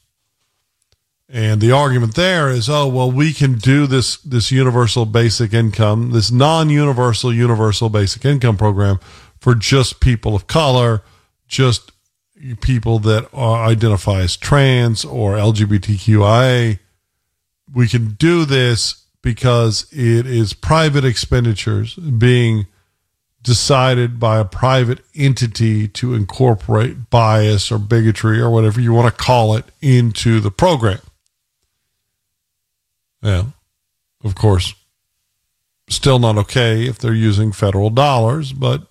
And 1.30 1.60
the 1.60 1.72
argument 1.72 2.16
there 2.16 2.50
is, 2.50 2.70
oh 2.70 2.88
well, 2.88 3.12
we 3.12 3.34
can 3.34 3.56
do 3.56 3.86
this 3.86 4.18
this 4.18 4.52
universal 4.52 5.06
basic 5.06 5.54
income, 5.54 6.12
this 6.12 6.32
non-universal 6.32 7.34
universal 7.34 7.90
basic 7.90 8.26
income 8.26 8.58
program 8.58 9.00
for 9.40 9.54
just 9.54 10.00
people 10.00 10.36
of 10.36 10.48
color, 10.48 11.04
just 11.48 11.92
people 12.62 13.00
that 13.00 13.30
are, 13.34 13.66
identify 13.66 14.22
as 14.22 14.38
trans 14.38 15.04
or 15.04 15.34
LGBTQIA. 15.34 16.80
We 17.74 17.88
can 17.88 18.14
do 18.14 18.46
this 18.46 19.04
because 19.22 19.88
it 19.92 20.26
is 20.26 20.54
private 20.54 21.04
expenditures 21.04 21.96
being 21.96 22.68
decided 23.48 24.20
by 24.20 24.40
a 24.40 24.46
private 24.46 25.00
entity 25.16 25.88
to 25.88 26.14
incorporate 26.14 27.10
bias 27.10 27.72
or 27.72 27.80
bigotry 27.80 28.42
or 28.42 28.50
whatever 28.50 28.82
you 28.82 28.92
want 28.92 29.08
to 29.08 29.24
call 29.24 29.56
it 29.56 29.64
into 29.82 30.42
the 30.42 30.52
program. 30.52 31.00
Yeah, 33.22 33.46
of 34.22 34.36
course, 34.36 34.76
still 35.90 36.20
not 36.20 36.38
okay 36.38 36.88
if 36.88 37.00
they're 37.00 37.14
using 37.14 37.54
federal 37.54 37.90
dollars, 37.90 38.52
but 38.52 38.86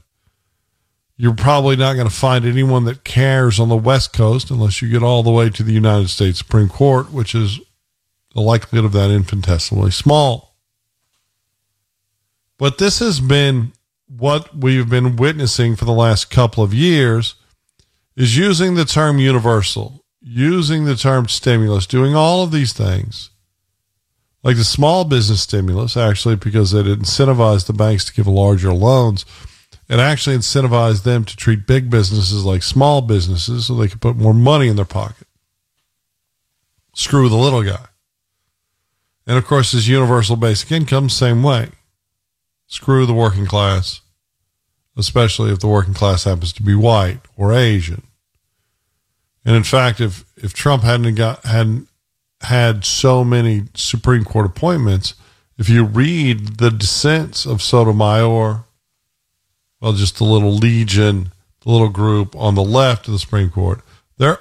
you're 1.18 1.34
probably 1.34 1.76
not 1.76 1.92
going 1.92 2.08
to 2.08 2.14
find 2.14 2.46
anyone 2.46 2.86
that 2.86 3.04
cares 3.04 3.60
on 3.60 3.68
the 3.68 3.76
West 3.76 4.14
Coast 4.14 4.50
unless 4.50 4.80
you 4.80 4.88
get 4.88 5.02
all 5.02 5.22
the 5.22 5.30
way 5.30 5.50
to 5.50 5.62
the 5.62 5.72
United 5.72 6.08
States 6.08 6.38
Supreme 6.38 6.70
Court, 6.70 7.12
which 7.12 7.34
is 7.34 7.60
the 8.34 8.40
likelihood 8.40 8.86
of 8.86 8.92
that 8.92 9.10
infinitesimally 9.10 9.90
small. 9.90 10.56
But 12.56 12.78
this 12.78 13.00
has 13.00 13.20
been 13.20 13.72
what 14.08 14.56
we've 14.56 14.88
been 14.88 15.16
witnessing 15.16 15.76
for 15.76 15.84
the 15.84 15.92
last 15.92 16.30
couple 16.30 16.62
of 16.62 16.74
years 16.74 17.34
is 18.16 18.36
using 18.36 18.74
the 18.74 18.84
term 18.84 19.18
universal, 19.18 20.04
using 20.20 20.84
the 20.84 20.96
term 20.96 21.28
stimulus, 21.28 21.86
doing 21.86 22.14
all 22.14 22.42
of 22.42 22.52
these 22.52 22.72
things. 22.72 23.30
Like 24.42 24.56
the 24.56 24.64
small 24.64 25.04
business 25.04 25.42
stimulus, 25.42 25.96
actually, 25.96 26.36
because 26.36 26.72
it 26.72 26.86
incentivized 26.86 27.66
the 27.66 27.72
banks 27.72 28.04
to 28.04 28.12
give 28.12 28.26
larger 28.26 28.72
loans 28.72 29.24
it 29.88 30.00
actually 30.00 30.36
incentivized 30.36 31.04
them 31.04 31.24
to 31.24 31.36
treat 31.36 31.66
big 31.66 31.90
businesses 31.90 32.44
like 32.44 32.62
small 32.62 33.02
businesses 33.02 33.66
so 33.66 33.74
they 33.74 33.88
could 33.88 34.00
put 34.00 34.16
more 34.16 34.34
money 34.34 34.66
in 34.66 34.76
their 34.76 34.84
pocket. 34.84 35.28
Screw 36.94 37.28
the 37.28 37.36
little 37.36 37.62
guy. 37.62 37.86
And 39.26 39.38
of 39.38 39.46
course, 39.46 39.72
this 39.72 39.86
universal 39.86 40.36
basic 40.36 40.72
income, 40.72 41.08
same 41.08 41.42
way. 41.42 41.68
Screw 42.66 43.06
the 43.06 43.14
working 43.14 43.46
class, 43.46 44.00
especially 44.96 45.52
if 45.52 45.60
the 45.60 45.68
working 45.68 45.94
class 45.94 46.24
happens 46.24 46.52
to 46.54 46.62
be 46.62 46.74
white 46.74 47.20
or 47.36 47.52
Asian. 47.52 48.02
And 49.44 49.54
in 49.54 49.62
fact, 49.62 50.00
if, 50.00 50.24
if 50.36 50.52
Trump 50.52 50.82
hadn't 50.82 51.14
got 51.14 51.44
hadn't 51.44 51.88
had 52.42 52.84
so 52.84 53.24
many 53.24 53.64
Supreme 53.74 54.24
Court 54.24 54.46
appointments, 54.46 55.14
if 55.56 55.68
you 55.68 55.84
read 55.84 56.58
the 56.58 56.70
dissents 56.70 57.46
of 57.46 57.62
Sotomayor 57.62 58.64
well, 59.80 59.92
just 59.92 60.18
the 60.18 60.24
little 60.24 60.52
legion, 60.52 61.32
the 61.60 61.70
little 61.70 61.88
group 61.88 62.34
on 62.34 62.54
the 62.54 62.62
left 62.62 63.06
of 63.06 63.12
the 63.12 63.18
Supreme 63.18 63.50
Court, 63.50 63.80
they're 64.18 64.38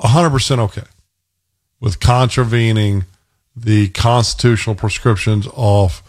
100% 0.00 0.58
okay 0.58 0.82
with 1.80 2.00
contravening 2.00 3.04
the 3.54 3.88
constitutional 3.88 4.74
prescriptions 4.74 5.46
of 5.56 6.02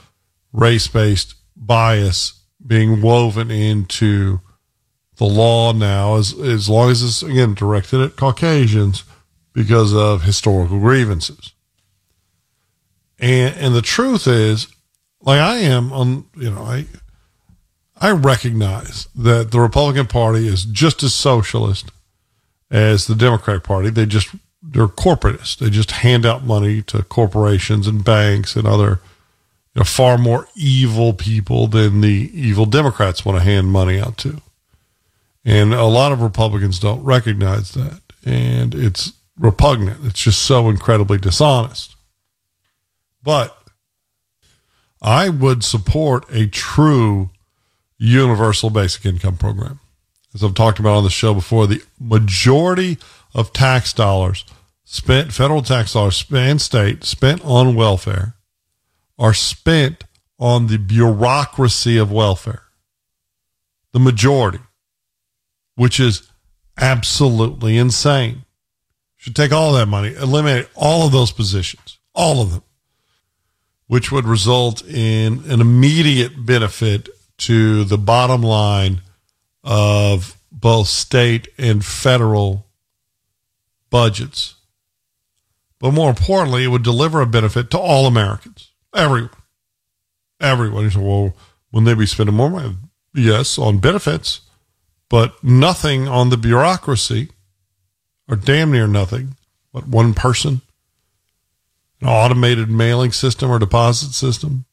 race 0.52 0.88
based 0.88 1.36
bias 1.56 2.42
being 2.66 3.02
woven 3.02 3.52
into 3.52 4.40
the 5.18 5.26
law 5.26 5.72
now, 5.72 6.16
as, 6.16 6.38
as 6.40 6.70
long 6.70 6.90
as 6.90 7.02
it's, 7.02 7.24
again, 7.24 7.54
directed 7.54 8.02
at 8.02 8.16
Caucasians 8.16 9.04
because 9.54 9.94
of 9.94 10.24
historical 10.24 10.80
grievances. 10.80 11.54
And, 13.20 13.56
and 13.56 13.76
the 13.76 13.82
truth 13.82 14.28
is, 14.28 14.68
like 15.22 15.40
I 15.40 15.58
am 15.58 15.94
on, 15.94 16.26
you 16.36 16.52
know, 16.52 16.62
I, 16.62 16.86
I 17.98 18.12
recognize 18.12 19.08
that 19.16 19.52
the 19.52 19.60
Republican 19.60 20.08
Party 20.08 20.48
is 20.48 20.66
just 20.66 21.02
as 21.02 21.14
socialist 21.14 21.92
as 22.70 23.08
the 23.08 23.16
Democratic 23.16 23.64
Party. 23.64 23.90
They 23.90 24.06
just 24.06 24.30
they're 24.62 24.88
corporatists. 24.88 25.58
They 25.58 25.70
just 25.70 25.92
hand 25.92 26.26
out 26.26 26.44
money 26.44 26.82
to 26.84 27.04
corporations 27.04 27.88
and 27.88 28.04
banks 28.04 28.56
and 28.56 28.68
other 28.68 29.00
know, 29.80 29.84
far 29.84 30.18
more 30.18 30.48
evil 30.56 31.14
people 31.14 31.68
than 31.68 32.02
the 32.02 32.32
evil 32.34 32.66
Democrats 32.66 33.26
want 33.26 33.38
to 33.38 33.44
hand 33.44 33.68
money 33.68 34.00
out 34.00 34.18
to. 34.20 34.42
And 35.44 35.74
a 35.74 35.84
lot 35.84 36.12
of 36.12 36.22
Republicans 36.22 36.80
don't 36.80 37.04
recognize 37.04 37.74
that. 37.74 38.02
And 38.26 38.74
it's 38.74 39.14
repugnant. 39.38 40.06
It's 40.06 40.22
just 40.22 40.42
so 40.42 40.70
incredibly 40.70 41.18
dishonest. 41.18 41.96
But 43.22 43.56
I 45.02 45.30
would 45.30 45.64
support 45.64 46.26
a 46.32 46.48
true 46.48 47.30
universal 47.98 48.70
basic 48.70 49.06
income 49.06 49.38
program. 49.38 49.80
As 50.34 50.44
I've 50.44 50.54
talked 50.54 50.80
about 50.80 50.98
on 50.98 51.04
the 51.04 51.10
show 51.10 51.34
before, 51.34 51.68
the 51.68 51.82
majority 52.00 52.98
of 53.34 53.54
tax 53.54 53.94
dollars 53.94 54.46
spent, 54.84 55.34
federal 55.34 55.62
tax 55.62 55.94
dollars 55.94 56.16
spent 56.16 56.62
state 56.62 57.04
spent 57.04 57.44
on 57.44 57.76
welfare 57.76 58.35
are 59.18 59.34
spent 59.34 60.04
on 60.40 60.68
the 60.68 60.78
bureaucracy 60.78 61.98
of 61.98 62.12
welfare. 62.12 62.64
The 63.94 64.00
majority, 64.00 64.60
which 65.76 66.00
is 66.00 66.30
absolutely 66.78 67.78
insane. 67.78 68.44
Should 69.16 69.36
take 69.36 69.52
all 69.52 69.74
that 69.74 69.88
money, 69.88 70.14
eliminate 70.14 70.68
all 70.76 71.06
of 71.06 71.12
those 71.12 71.32
positions, 71.32 71.98
all 72.14 72.42
of 72.42 72.52
them, 72.52 72.64
which 73.88 74.12
would 74.12 74.26
result 74.26 74.86
in 74.86 75.44
an 75.50 75.62
immediate 75.62 76.46
benefit 76.46 77.10
to 77.38 77.84
the 77.86 77.98
bottom 77.98 78.42
line 78.42 79.02
of 79.64 80.38
both 80.52 80.88
state 80.88 81.48
and 81.58 81.84
federal 81.84 82.68
budgets. 83.90 84.56
But 85.80 85.92
more 85.92 86.10
importantly, 86.10 86.64
it 86.64 86.68
would 86.68 86.84
deliver 86.84 87.22
a 87.22 87.28
benefit 87.28 87.72
to 87.72 87.80
all 87.80 88.06
Americans, 88.08 88.72
everyone. 88.96 89.30
Everyone. 90.40 90.84
You 90.84 90.90
say, 90.90 91.00
well, 91.00 91.36
wouldn't 91.72 91.88
they 91.88 92.00
be 92.00 92.06
spending 92.06 92.36
more 92.36 92.50
money? 92.50 92.76
Yes, 93.14 93.58
on 93.58 93.80
benefits, 93.80 94.42
but 95.10 95.42
nothing 95.44 96.08
on 96.08 96.30
the 96.30 96.38
bureaucracy, 96.38 97.30
or 98.30 98.36
damn 98.36 98.72
near 98.72 98.88
nothing. 98.88 99.36
But 99.72 99.88
one 99.88 100.14
person, 100.14 100.62
an 102.02 102.08
automated 102.08 102.70
mailing 102.70 103.12
system 103.12 103.50
or 103.50 103.60
deposit 103.60 104.14
system. 104.14 104.66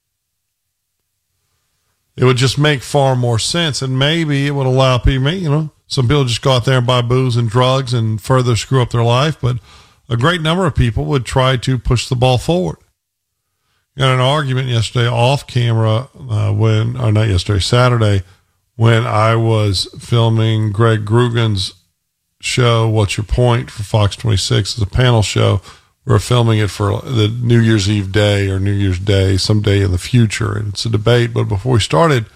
It 2.17 2.25
would 2.25 2.37
just 2.37 2.59
make 2.59 2.83
far 2.83 3.17
more 3.17 3.39
sense, 3.39 3.81
and 3.81 3.99
maybe 3.99 4.47
it 4.47 4.51
would 4.51 4.67
allow 4.67 4.99
people, 4.99 5.33
you 5.33 5.49
know, 5.49 5.71
some 5.87 6.09
people 6.09 6.25
just 6.25 6.43
go 6.43 6.53
out 6.53 6.65
there 6.65 6.79
and 6.79 6.87
buy 6.87 7.03
booze 7.03 7.37
and 7.37 7.49
drugs 7.49 7.95
and 7.95 8.21
further 8.21 8.57
screw 8.57 8.83
up 8.83 8.91
their 8.91 9.05
life, 9.05 9.41
but 9.41 9.59
a 10.09 10.17
great 10.17 10.41
number 10.41 10.67
of 10.67 10.75
people 10.75 11.05
would 11.07 11.25
try 11.25 11.57
to 11.57 11.79
push 11.79 12.09
the 12.09 12.17
ball 12.17 12.39
forward. 12.39 12.77
Got 13.97 14.15
an 14.15 14.21
argument 14.21 14.69
yesterday 14.69 15.07
off 15.07 15.47
camera 15.47 16.09
uh, 16.19 16.53
when, 16.53 16.97
or 16.97 17.13
not 17.13 17.29
yesterday, 17.29 17.61
Saturday, 17.61 18.23
when 18.77 19.07
I 19.07 19.37
was 19.37 19.87
filming 20.01 20.73
Greg 20.73 21.05
Groogan's 21.05 21.75
show, 22.41 22.89
What's 22.89 23.19
Your 23.19 23.25
Point, 23.25 23.71
for 23.71 23.83
Fox 23.83 24.17
26 24.17 24.79
as 24.79 24.83
a 24.83 24.87
panel 24.87 25.23
show. 25.23 25.61
We 26.05 26.15
are 26.15 26.19
filming 26.19 26.59
it 26.59 26.71
for 26.71 27.01
the 27.03 27.29
New 27.29 27.61
Year's 27.61 27.89
Eve 27.89 28.11
day 28.11 28.49
or 28.49 28.59
New 28.59 28.73
Year's 28.73 28.99
Day, 28.99 29.37
someday 29.37 29.83
in 29.83 29.93
the 29.93 29.99
future. 29.99 30.57
And 30.57 30.69
it's 30.69 30.85
a 30.87 30.91
debate. 30.91 31.33
But 31.33 31.45
before 31.45 31.75
we 31.75 31.81
started, 31.81 32.27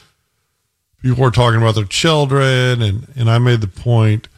people 1.03 1.25
were 1.25 1.31
talking 1.31 1.61
about 1.61 1.75
their 1.75 1.85
children. 1.85 2.83
And, 2.83 3.09
and 3.17 3.31
I 3.31 3.39
made 3.39 3.63
the 3.63 3.67
point 3.67 4.29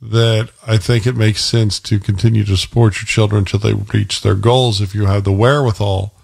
that 0.00 0.50
I 0.66 0.76
think 0.76 1.06
it 1.06 1.16
makes 1.16 1.44
sense 1.44 1.80
to 1.80 1.98
continue 1.98 2.44
to 2.44 2.56
support 2.56 2.96
your 2.96 3.06
children 3.06 3.40
until 3.40 3.58
they 3.58 3.72
reach 3.72 4.22
their 4.22 4.36
goals 4.36 4.80
if 4.80 4.94
you 4.94 5.06
have 5.06 5.24
the 5.24 5.32
wherewithal, 5.32 6.14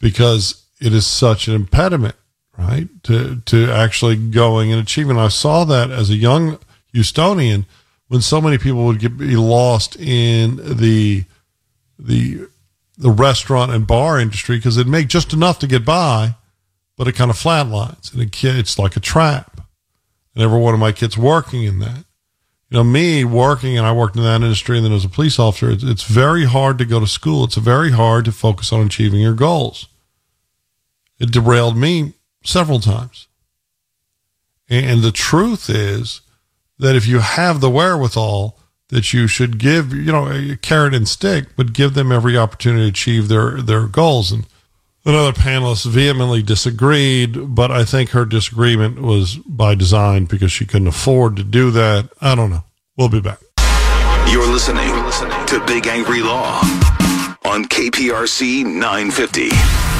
because 0.00 0.64
it 0.80 0.92
is 0.92 1.06
such 1.06 1.48
an 1.48 1.54
impediment, 1.54 2.14
right? 2.56 2.88
To 3.04 3.36
to 3.46 3.70
actually 3.70 4.16
going 4.16 4.72
and 4.72 4.80
achieving. 4.80 5.18
I 5.18 5.28
saw 5.28 5.64
that 5.64 5.90
as 5.90 6.10
a 6.10 6.16
young 6.16 6.58
Houstonian 6.94 7.64
when 8.08 8.20
so 8.20 8.40
many 8.40 8.58
people 8.58 8.84
would 8.86 8.98
get, 8.98 9.16
be 9.16 9.36
lost 9.36 9.96
in 9.96 10.56
the 10.56 11.24
the 11.98 12.46
the 12.96 13.10
restaurant 13.10 13.72
and 13.72 13.86
bar 13.86 14.18
industry 14.18 14.56
because 14.56 14.76
they'd 14.76 14.86
make 14.86 15.08
just 15.08 15.32
enough 15.32 15.58
to 15.60 15.66
get 15.66 15.84
by, 15.84 16.34
but 16.96 17.06
it 17.06 17.12
kind 17.12 17.30
of 17.30 17.36
flatlines 17.36 18.12
and 18.12 18.22
it, 18.22 18.44
it's 18.44 18.78
like 18.78 18.96
a 18.96 19.00
trap. 19.00 19.60
And 20.34 20.42
every 20.42 20.58
one 20.58 20.74
of 20.74 20.80
my 20.80 20.92
kids 20.92 21.16
working 21.16 21.64
in 21.64 21.78
that 21.80 22.04
you 22.70 22.76
know, 22.76 22.84
me 22.84 23.24
working 23.24 23.78
and 23.78 23.86
I 23.86 23.92
worked 23.92 24.16
in 24.16 24.22
that 24.22 24.42
industry 24.42 24.76
and 24.76 24.84
then 24.84 24.92
as 24.92 25.04
a 25.04 25.08
police 25.08 25.38
officer, 25.38 25.70
it's, 25.70 25.82
it's 25.82 26.04
very 26.04 26.44
hard 26.44 26.78
to 26.78 26.84
go 26.84 27.00
to 27.00 27.06
school. 27.06 27.44
It's 27.44 27.56
very 27.56 27.92
hard 27.92 28.26
to 28.26 28.32
focus 28.32 28.72
on 28.72 28.84
achieving 28.84 29.20
your 29.20 29.34
goals. 29.34 29.88
It 31.18 31.32
derailed 31.32 31.76
me 31.76 32.14
several 32.44 32.80
times. 32.80 33.26
And 34.68 35.02
the 35.02 35.12
truth 35.12 35.70
is 35.70 36.20
that 36.78 36.94
if 36.94 37.06
you 37.06 37.20
have 37.20 37.60
the 37.60 37.70
wherewithal, 37.70 38.58
that 38.88 39.12
you 39.12 39.26
should 39.26 39.58
give, 39.58 39.94
you 39.94 40.12
know, 40.12 40.28
a 40.28 40.56
carrot 40.56 40.94
and 40.94 41.08
stick, 41.08 41.48
but 41.56 41.72
give 41.72 41.94
them 41.94 42.12
every 42.12 42.36
opportunity 42.36 42.84
to 42.84 42.88
achieve 42.88 43.28
their, 43.28 43.62
their 43.62 43.86
goals. 43.86 44.30
And 44.30 44.46
another 45.08 45.32
panelist 45.32 45.86
vehemently 45.86 46.42
disagreed, 46.42 47.54
but 47.54 47.70
I 47.70 47.84
think 47.84 48.10
her 48.10 48.26
disagreement 48.26 49.00
was 49.00 49.36
by 49.36 49.74
design 49.74 50.26
because 50.26 50.52
she 50.52 50.66
couldn't 50.66 50.88
afford 50.88 51.36
to 51.36 51.44
do 51.44 51.70
that. 51.70 52.10
I 52.20 52.34
don't 52.34 52.50
know. 52.50 52.64
We'll 52.96 53.08
be 53.08 53.20
back. 53.20 53.38
You're 54.30 54.46
listening 54.46 54.86
to 55.46 55.64
Big 55.66 55.86
Angry 55.86 56.22
Law 56.22 56.60
on 57.44 57.64
KPRC 57.64 58.64
950. 58.64 59.97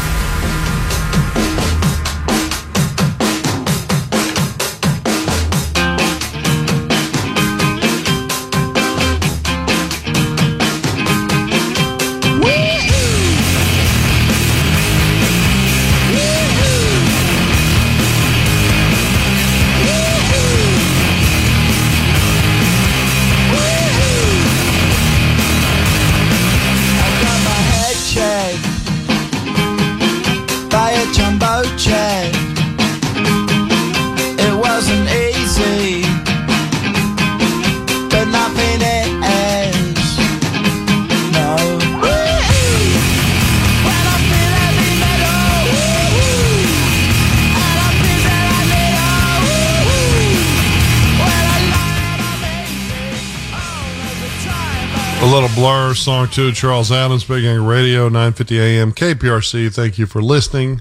Blur 56.05 56.27
song 56.27 56.29
too. 56.29 56.53
Charles 56.53 56.93
Adams, 56.93 57.25
Big 57.25 57.45
Angry 57.45 57.67
Radio, 57.67 58.05
950 58.09 58.61
AM, 58.61 58.93
KPRC. 58.93 59.75
Thank 59.75 59.99
you 59.99 60.07
for 60.07 60.23
listening 60.23 60.81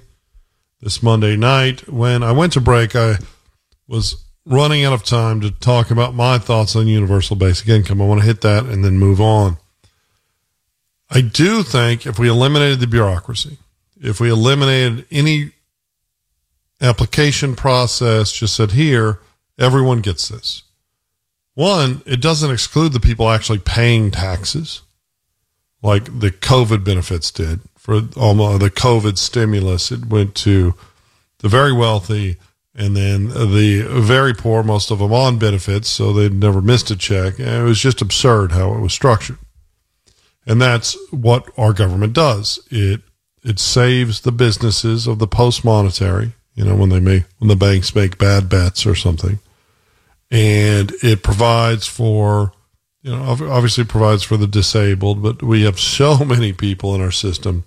this 0.82 1.02
Monday 1.02 1.36
night. 1.36 1.90
When 1.92 2.24
I 2.24 2.32
went 2.32 2.54
to 2.54 2.62
break, 2.62 2.96
I 2.96 3.18
was 3.88 4.24
running 4.46 4.86
out 4.86 4.94
of 4.94 5.04
time 5.04 5.42
to 5.42 5.52
talk 5.52 5.92
about 5.92 6.14
my 6.14 6.38
thoughts 6.38 6.76
on 6.76 6.88
universal 6.88 7.36
basic 7.36 7.68
income. 7.68 8.02
I 8.02 8.06
want 8.06 8.22
to 8.22 8.28
hit 8.28 8.42
that 8.42 8.66
and 8.66 8.84
then 8.84 8.98
move 8.98 9.20
on. 9.20 9.58
I 11.10 11.22
do 11.22 11.64
think 11.64 12.06
if 12.06 12.20
we 12.20 12.30
eliminated 12.30 12.80
the 12.80 12.88
bureaucracy, 12.88 13.58
if 14.02 14.20
we 14.20 14.30
eliminated 14.30 15.06
any 15.10 15.52
application 16.82 17.56
process, 17.56 18.32
just 18.32 18.56
said 18.56 18.72
here, 18.72 19.20
Everyone 19.60 20.02
gets 20.02 20.28
this. 20.28 20.64
One, 21.56 22.04
it 22.06 22.22
doesn't 22.22 22.52
exclude 22.52 22.94
the 22.94 23.00
people 23.00 23.28
actually 23.28 23.58
paying 23.58 24.12
taxes, 24.12 24.84
like 25.88 26.20
the 26.20 26.32
COVID 26.32 26.84
benefits 26.84 27.32
did 27.32 27.62
for 27.78 28.02
almost 28.18 28.60
the 28.60 28.70
COVID 28.70 29.18
stimulus. 29.18 29.90
It 29.92 30.06
went 30.06 30.36
to 30.36 30.76
the 31.40 31.48
very 31.48 31.72
wealthy 31.72 32.36
and 32.76 32.96
then 32.96 33.30
the 33.30 33.88
very 33.88 34.34
poor, 34.34 34.64
most 34.64 34.92
of 34.92 35.00
them 35.00 35.14
on 35.14 35.40
benefits, 35.40 35.88
so 35.88 36.12
they'd 36.12 36.34
never 36.34 36.62
missed 36.62 36.92
a 36.92 36.98
check. 36.98 37.40
And 37.40 37.50
it 37.50 37.64
was 37.64 37.80
just 37.80 38.02
absurd 38.02 38.52
how 38.52 38.74
it 38.74 38.82
was 38.82 38.92
structured. 38.92 39.38
And 40.46 40.62
that's 40.62 40.98
what 41.10 41.50
our 41.58 41.72
government 41.74 42.14
does. 42.14 42.60
It 42.70 43.02
it 43.44 43.60
saves 43.60 44.22
the 44.22 44.32
businesses 44.34 45.08
of 45.08 45.20
the 45.20 45.28
post 45.28 45.64
monetary, 45.64 46.34
you 46.54 46.66
know, 46.66 46.76
when 46.76 46.90
they 46.90 47.00
make 47.00 47.24
when 47.38 47.48
the 47.48 47.56
banks 47.56 47.96
make 47.96 48.18
bad 48.18 48.50
bets 48.50 48.86
or 48.86 48.94
something. 48.94 49.40
And 50.30 50.92
it 51.02 51.24
provides 51.24 51.88
for 51.88 52.52
you 53.08 53.16
know, 53.16 53.24
ob- 53.24 53.42
obviously 53.42 53.86
provides 53.86 54.24
for 54.24 54.36
the 54.36 54.48
disabled, 54.48 55.24
but 55.24 55.42
we 55.42 55.64
have 55.64 55.80
so 55.98 56.18
many 56.26 56.52
people 56.52 56.94
in 56.94 57.02
our 57.02 57.12
system 57.12 57.64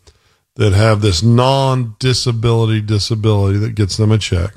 that 0.57 0.73
have 0.75 1.01
this 1.01 1.23
non 1.23 1.97
disability 1.99 2.81
disability 2.83 3.59
that 3.59 3.75
gets 3.75 3.97
them 3.97 4.13
a 4.13 4.19
check, 4.19 4.53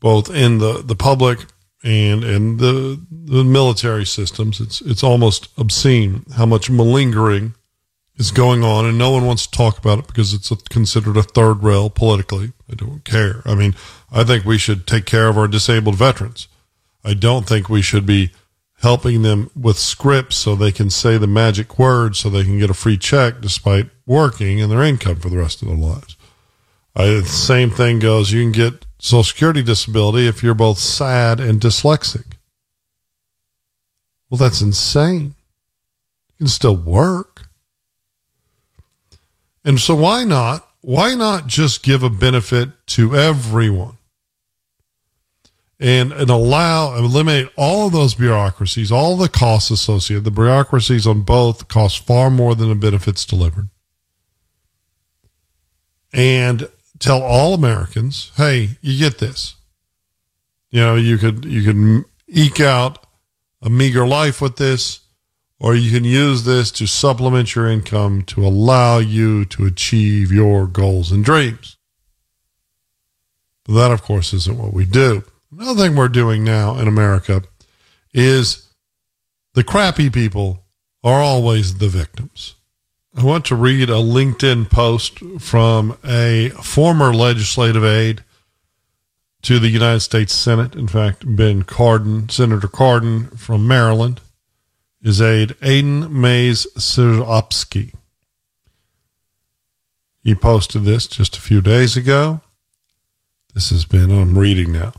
both 0.00 0.34
in 0.34 0.58
the, 0.58 0.82
the 0.82 0.96
public 0.96 1.46
and 1.84 2.24
in 2.24 2.56
the 2.56 3.00
the 3.10 3.44
military 3.44 4.04
systems. 4.04 4.60
It's 4.60 4.80
it's 4.80 5.04
almost 5.04 5.48
obscene 5.56 6.24
how 6.34 6.46
much 6.46 6.70
malingering 6.70 7.54
is 8.16 8.32
going 8.32 8.64
on, 8.64 8.86
and 8.86 8.98
no 8.98 9.12
one 9.12 9.26
wants 9.26 9.46
to 9.46 9.56
talk 9.56 9.78
about 9.78 10.00
it 10.00 10.06
because 10.08 10.34
it's 10.34 10.50
a, 10.50 10.56
considered 10.56 11.16
a 11.16 11.22
third 11.22 11.62
rail 11.62 11.90
politically. 11.90 12.52
I 12.70 12.74
don't 12.74 13.04
care. 13.04 13.42
I 13.44 13.54
mean, 13.54 13.76
I 14.10 14.24
think 14.24 14.44
we 14.44 14.58
should 14.58 14.86
take 14.86 15.04
care 15.04 15.28
of 15.28 15.38
our 15.38 15.46
disabled 15.46 15.96
veterans. 15.96 16.48
I 17.04 17.14
don't 17.14 17.46
think 17.46 17.68
we 17.68 17.82
should 17.82 18.06
be 18.06 18.30
helping 18.84 19.22
them 19.22 19.50
with 19.56 19.78
scripts 19.78 20.36
so 20.36 20.54
they 20.54 20.70
can 20.70 20.90
say 20.90 21.16
the 21.16 21.26
magic 21.26 21.78
words 21.78 22.18
so 22.18 22.28
they 22.28 22.44
can 22.44 22.58
get 22.58 22.68
a 22.68 22.74
free 22.74 22.98
check 22.98 23.40
despite 23.40 23.88
working 24.06 24.60
and 24.60 24.70
their 24.70 24.82
income 24.82 25.16
for 25.16 25.30
the 25.30 25.38
rest 25.38 25.62
of 25.62 25.68
their 25.68 25.76
lives. 25.76 26.16
I, 26.94 27.06
the 27.06 27.24
same 27.24 27.70
thing 27.70 27.98
goes. 27.98 28.30
You 28.30 28.42
can 28.42 28.52
get 28.52 28.84
Social 28.98 29.24
Security 29.24 29.62
disability 29.62 30.28
if 30.28 30.42
you're 30.42 30.52
both 30.52 30.78
sad 30.78 31.40
and 31.40 31.60
dyslexic. 31.60 32.34
Well, 34.28 34.38
that's 34.38 34.60
insane. 34.60 35.34
You 36.28 36.38
can 36.38 36.46
still 36.48 36.76
work. 36.76 37.48
And 39.64 39.80
so 39.80 39.94
why 39.94 40.24
not? 40.24 40.68
Why 40.82 41.14
not 41.14 41.46
just 41.46 41.82
give 41.82 42.02
a 42.02 42.10
benefit 42.10 42.68
to 42.88 43.16
everyone? 43.16 43.96
And 45.84 46.12
and 46.12 46.30
allow 46.30 46.96
eliminate 46.96 47.50
all 47.56 47.86
of 47.86 47.92
those 47.92 48.14
bureaucracies, 48.14 48.90
all 48.90 49.18
the 49.18 49.28
costs 49.28 49.70
associated. 49.70 50.24
The 50.24 50.30
bureaucracies 50.30 51.06
on 51.06 51.20
both 51.20 51.68
cost 51.68 52.06
far 52.06 52.30
more 52.30 52.54
than 52.54 52.70
the 52.70 52.74
benefits 52.74 53.26
delivered. 53.26 53.68
And 56.10 56.70
tell 56.98 57.22
all 57.22 57.52
Americans, 57.52 58.32
hey, 58.38 58.78
you 58.80 58.98
get 58.98 59.18
this. 59.18 59.56
You 60.70 60.80
know, 60.80 60.94
you 60.96 61.18
could 61.18 61.44
you 61.44 61.62
could 61.62 62.06
eke 62.28 62.60
out 62.60 63.06
a 63.60 63.68
meager 63.68 64.06
life 64.06 64.40
with 64.40 64.56
this, 64.56 65.00
or 65.60 65.74
you 65.74 65.90
can 65.90 66.04
use 66.04 66.44
this 66.44 66.70
to 66.72 66.86
supplement 66.86 67.54
your 67.54 67.68
income 67.68 68.22
to 68.22 68.46
allow 68.46 68.98
you 68.98 69.44
to 69.46 69.66
achieve 69.66 70.32
your 70.32 70.66
goals 70.66 71.12
and 71.12 71.22
dreams. 71.22 71.76
But 73.66 73.74
that, 73.74 73.90
of 73.90 74.00
course, 74.02 74.32
isn't 74.32 74.58
what 74.58 74.72
we 74.72 74.86
do. 74.86 75.24
Another 75.56 75.84
thing 75.84 75.94
we're 75.94 76.08
doing 76.08 76.42
now 76.42 76.76
in 76.78 76.88
America 76.88 77.42
is 78.12 78.70
the 79.52 79.62
crappy 79.62 80.10
people 80.10 80.64
are 81.04 81.20
always 81.20 81.78
the 81.78 81.88
victims. 81.88 82.56
I 83.16 83.22
want 83.22 83.44
to 83.46 83.54
read 83.54 83.88
a 83.88 83.94
LinkedIn 83.94 84.68
post 84.68 85.20
from 85.38 85.96
a 86.04 86.48
former 86.60 87.14
legislative 87.14 87.84
aide 87.84 88.24
to 89.42 89.60
the 89.60 89.68
United 89.68 90.00
States 90.00 90.34
Senate. 90.34 90.74
In 90.74 90.88
fact, 90.88 91.22
Ben 91.24 91.62
Cardin, 91.62 92.28
Senator 92.32 92.66
Cardin 92.66 93.38
from 93.38 93.68
Maryland, 93.68 94.20
is 95.02 95.22
aide 95.22 95.50
Aiden 95.60 96.10
Mays 96.10 96.66
Siropsky. 96.76 97.94
He 100.24 100.34
posted 100.34 100.82
this 100.82 101.06
just 101.06 101.36
a 101.36 101.40
few 101.40 101.60
days 101.60 101.96
ago. 101.96 102.40
This 103.54 103.70
has 103.70 103.84
been, 103.84 104.10
I'm 104.10 104.36
reading 104.36 104.72
now. 104.72 104.94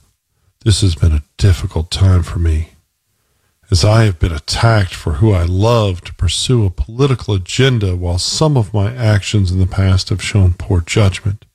This 0.66 0.82
has 0.82 0.96
been 0.96 1.12
a 1.12 1.24
difficult 1.38 1.92
time 1.92 2.24
for 2.24 2.40
me, 2.40 2.72
as 3.70 3.86
I 3.86 4.06
have 4.06 4.18
been 4.18 4.32
attacked 4.32 4.96
for 4.96 5.14
who 5.14 5.32
I 5.32 5.44
love 5.44 6.02
to 6.06 6.14
pursue 6.16 6.66
a 6.66 6.72
political 6.72 7.36
agenda 7.36 7.96
while 7.96 8.18
some 8.18 8.58
of 8.58 8.74
my 8.74 8.92
actions 8.92 9.52
in 9.52 9.60
the 9.60 9.68
past 9.68 10.10
have 10.10 10.24
shown 10.24 10.56
poor 10.56 10.82
judgment. 10.82 11.46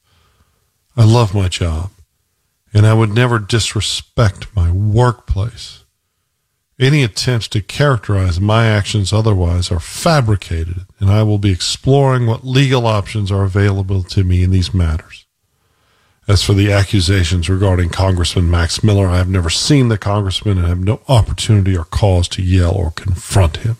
I 0.96 1.02
love 1.02 1.34
my 1.34 1.48
job, 1.48 1.90
and 2.72 2.86
I 2.86 2.94
would 2.94 3.12
never 3.12 3.40
disrespect 3.40 4.54
my 4.54 4.70
workplace. 4.70 5.84
Any 6.78 7.02
attempts 7.02 7.48
to 7.48 7.60
characterize 7.60 8.40
my 8.40 8.66
actions 8.66 9.12
otherwise 9.12 9.72
are 9.72 9.80
fabricated, 9.80 10.82
and 11.00 11.10
I 11.10 11.24
will 11.24 11.38
be 11.38 11.50
exploring 11.50 12.28
what 12.28 12.46
legal 12.46 12.86
options 12.86 13.32
are 13.32 13.42
available 13.42 14.04
to 14.04 14.22
me 14.22 14.44
in 14.44 14.52
these 14.52 14.72
matters. 14.72 15.19
As 16.30 16.44
for 16.44 16.54
the 16.54 16.70
accusations 16.70 17.50
regarding 17.50 17.88
Congressman 17.88 18.48
Max 18.48 18.84
Miller, 18.84 19.08
I 19.08 19.16
have 19.16 19.28
never 19.28 19.50
seen 19.50 19.88
the 19.88 19.98
congressman 19.98 20.58
and 20.58 20.66
have 20.68 20.78
no 20.78 21.00
opportunity 21.08 21.76
or 21.76 21.82
cause 21.82 22.28
to 22.28 22.40
yell 22.40 22.72
or 22.72 22.92
confront 22.92 23.56
him. 23.56 23.78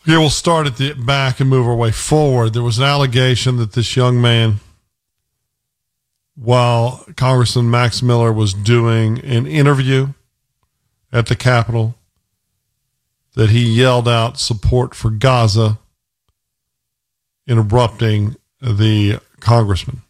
Okay, 0.00 0.16
we'll 0.16 0.30
start 0.30 0.66
at 0.66 0.78
the 0.78 0.94
back 0.94 1.38
and 1.38 1.50
move 1.50 1.66
our 1.66 1.76
way 1.76 1.92
forward. 1.92 2.54
There 2.54 2.62
was 2.62 2.78
an 2.78 2.84
allegation 2.84 3.58
that 3.58 3.72
this 3.72 3.94
young 3.94 4.22
man, 4.22 4.60
while 6.34 7.04
Congressman 7.14 7.70
Max 7.70 8.02
Miller 8.02 8.32
was 8.32 8.54
doing 8.54 9.18
an 9.22 9.46
interview 9.46 10.14
at 11.12 11.26
the 11.26 11.36
Capitol, 11.36 11.94
that 13.34 13.50
he 13.50 13.70
yelled 13.70 14.08
out 14.08 14.38
support 14.38 14.94
for 14.94 15.10
Gaza, 15.10 15.78
interrupting 17.46 18.36
the 18.62 19.20
congressman. 19.40 20.00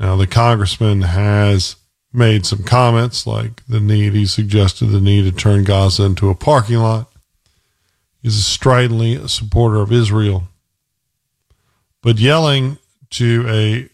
Now, 0.00 0.16
the 0.16 0.26
congressman 0.26 1.02
has 1.02 1.76
made 2.10 2.46
some 2.46 2.62
comments 2.62 3.26
like 3.26 3.64
the 3.66 3.80
need, 3.80 4.14
he 4.14 4.24
suggested 4.24 4.86
the 4.86 5.00
need 5.00 5.24
to 5.24 5.30
turn 5.30 5.62
Gaza 5.62 6.04
into 6.04 6.30
a 6.30 6.34
parking 6.34 6.78
lot. 6.78 7.12
He's 8.22 8.38
a 8.38 8.42
stridently 8.42 9.28
supporter 9.28 9.76
of 9.76 9.92
Israel. 9.92 10.44
But 12.00 12.18
yelling 12.18 12.78
to 13.10 13.44
a, 13.46 13.88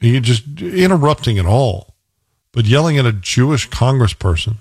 he 0.00 0.20
just 0.20 0.60
interrupting 0.60 1.38
it 1.38 1.46
all, 1.46 1.94
but 2.52 2.66
yelling 2.66 2.98
at 2.98 3.06
a 3.06 3.12
Jewish 3.12 3.70
congressperson 3.70 4.56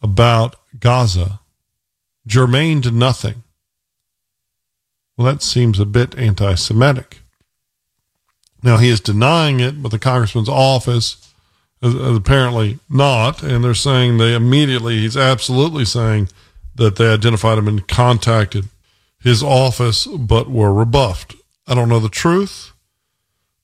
about 0.00 0.54
Gaza, 0.78 1.40
germane 2.24 2.82
to 2.82 2.92
nothing. 2.92 3.42
Well, 5.16 5.26
that 5.26 5.42
seems 5.42 5.80
a 5.80 5.84
bit 5.84 6.16
anti 6.16 6.54
Semitic. 6.54 7.21
Now, 8.62 8.76
he 8.76 8.88
is 8.88 9.00
denying 9.00 9.60
it, 9.60 9.82
but 9.82 9.90
the 9.90 9.98
congressman's 9.98 10.48
office 10.48 11.32
is, 11.82 11.94
is 11.94 12.16
apparently 12.16 12.78
not. 12.88 13.42
And 13.42 13.64
they're 13.64 13.74
saying 13.74 14.18
they 14.18 14.34
immediately, 14.34 15.00
he's 15.00 15.16
absolutely 15.16 15.84
saying 15.84 16.28
that 16.74 16.96
they 16.96 17.12
identified 17.12 17.58
him 17.58 17.68
and 17.68 17.86
contacted 17.86 18.68
his 19.20 19.42
office, 19.42 20.06
but 20.06 20.50
were 20.50 20.72
rebuffed. 20.72 21.34
I 21.66 21.74
don't 21.74 21.88
know 21.88 22.00
the 22.00 22.08
truth, 22.08 22.72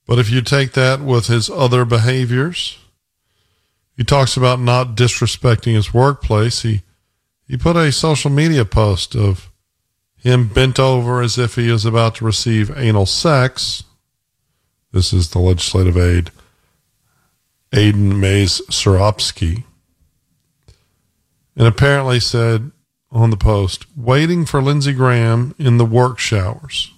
but 0.06 0.18
if 0.18 0.30
you 0.30 0.40
take 0.40 0.72
that 0.72 1.00
with 1.00 1.26
his 1.26 1.50
other 1.50 1.84
behaviors, 1.84 2.78
he 3.96 4.04
talks 4.04 4.36
about 4.36 4.60
not 4.60 4.96
disrespecting 4.96 5.74
his 5.74 5.92
workplace. 5.92 6.62
He 6.62 6.82
he 7.48 7.56
put 7.56 7.76
a 7.76 7.90
social 7.90 8.30
media 8.30 8.64
post 8.64 9.16
of 9.16 9.50
him 10.16 10.48
bent 10.48 10.78
over 10.78 11.22
as 11.22 11.38
if 11.38 11.54
he 11.54 11.70
is 11.70 11.86
about 11.86 12.16
to 12.16 12.24
receive 12.24 12.76
anal 12.76 13.06
sex. 13.06 13.84
This 14.92 15.12
is 15.12 15.30
the 15.30 15.38
legislative 15.38 15.96
aide, 15.96 16.30
Aiden 17.72 18.18
Mays 18.18 18.60
Suropsky. 18.70 19.64
And 21.56 21.66
apparently 21.66 22.20
said 22.20 22.70
on 23.10 23.30
the 23.30 23.36
post, 23.36 23.86
waiting 23.96 24.44
for 24.44 24.62
Lindsey 24.62 24.92
Graham 24.92 25.54
in 25.58 25.78
the 25.78 25.84
work 25.84 26.18
showers. 26.18 26.92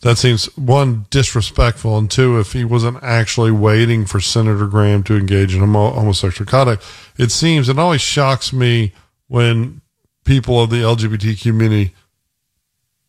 That 0.00 0.18
seems 0.18 0.54
one 0.58 1.06
disrespectful, 1.08 1.96
and 1.96 2.10
two, 2.10 2.38
if 2.38 2.52
he 2.52 2.62
wasn't 2.62 3.02
actually 3.02 3.50
waiting 3.50 4.04
for 4.04 4.20
Senator 4.20 4.66
Graham 4.66 5.02
to 5.04 5.16
engage 5.16 5.54
in 5.54 5.60
homo- 5.60 5.92
homosexual 5.92 6.46
conduct, 6.46 6.84
it 7.16 7.30
seems 7.30 7.70
it 7.70 7.78
always 7.78 8.02
shocks 8.02 8.52
me 8.52 8.92
when 9.28 9.80
people 10.24 10.60
of 10.60 10.68
the 10.68 10.82
LGBT 10.82 11.40
community 11.40 11.94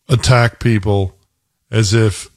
attack 0.08 0.62
people 0.62 1.18
as 1.72 1.94
if 1.94 2.30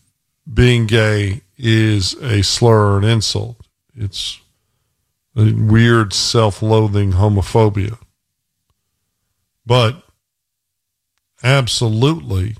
being 0.52 0.86
gay 0.86 1.42
is 1.56 2.14
a 2.14 2.42
slur 2.42 2.94
or 2.94 2.98
an 2.98 3.04
insult. 3.04 3.56
It's 3.94 4.40
a 5.36 5.52
weird 5.52 6.12
self 6.12 6.62
loathing 6.62 7.12
homophobia. 7.12 7.98
But 9.66 10.02
absolutely 11.42 12.56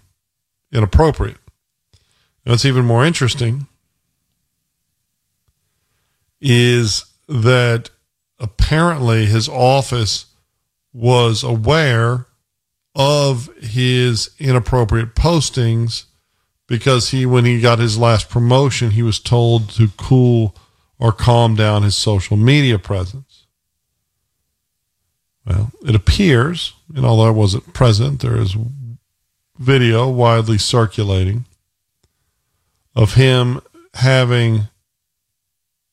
inappropriate. 0.72 1.38
And 2.44 2.52
what's 2.52 2.64
even 2.64 2.84
more 2.84 3.04
interesting 3.04 3.66
is 6.40 7.04
that 7.28 7.90
apparently 8.38 9.26
his 9.26 9.48
office 9.48 10.26
was 10.92 11.42
aware 11.42 12.26
of 12.94 13.48
his 13.56 14.30
inappropriate 14.38 15.14
postings 15.14 16.04
because 16.68 17.10
he 17.10 17.26
when 17.26 17.44
he 17.44 17.60
got 17.60 17.80
his 17.80 17.98
last 17.98 18.30
promotion 18.30 18.92
he 18.92 19.02
was 19.02 19.18
told 19.18 19.70
to 19.70 19.88
cool 19.96 20.54
or 21.00 21.10
calm 21.10 21.56
down 21.56 21.82
his 21.82 21.96
social 21.96 22.36
media 22.36 22.78
presence. 22.78 23.46
Well 25.44 25.72
it 25.84 25.96
appears 25.96 26.74
and 26.94 27.04
although 27.04 27.26
i 27.26 27.30
wasn't 27.30 27.72
present 27.72 28.20
there 28.20 28.36
is 28.36 28.56
video 29.58 30.08
widely 30.08 30.58
circulating 30.58 31.46
of 32.94 33.14
him 33.14 33.60
having 33.94 34.68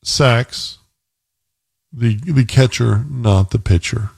sex 0.03 0.77
the 1.91 2.15
the 2.17 2.45
catcher 2.45 3.05
not 3.09 3.51
the 3.51 3.59
pitcher. 3.59 4.11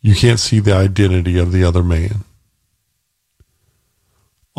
You 0.00 0.14
can't 0.14 0.40
see 0.40 0.60
the 0.60 0.72
identity 0.72 1.38
of 1.38 1.52
the 1.52 1.62
other 1.62 1.82
man 1.82 2.24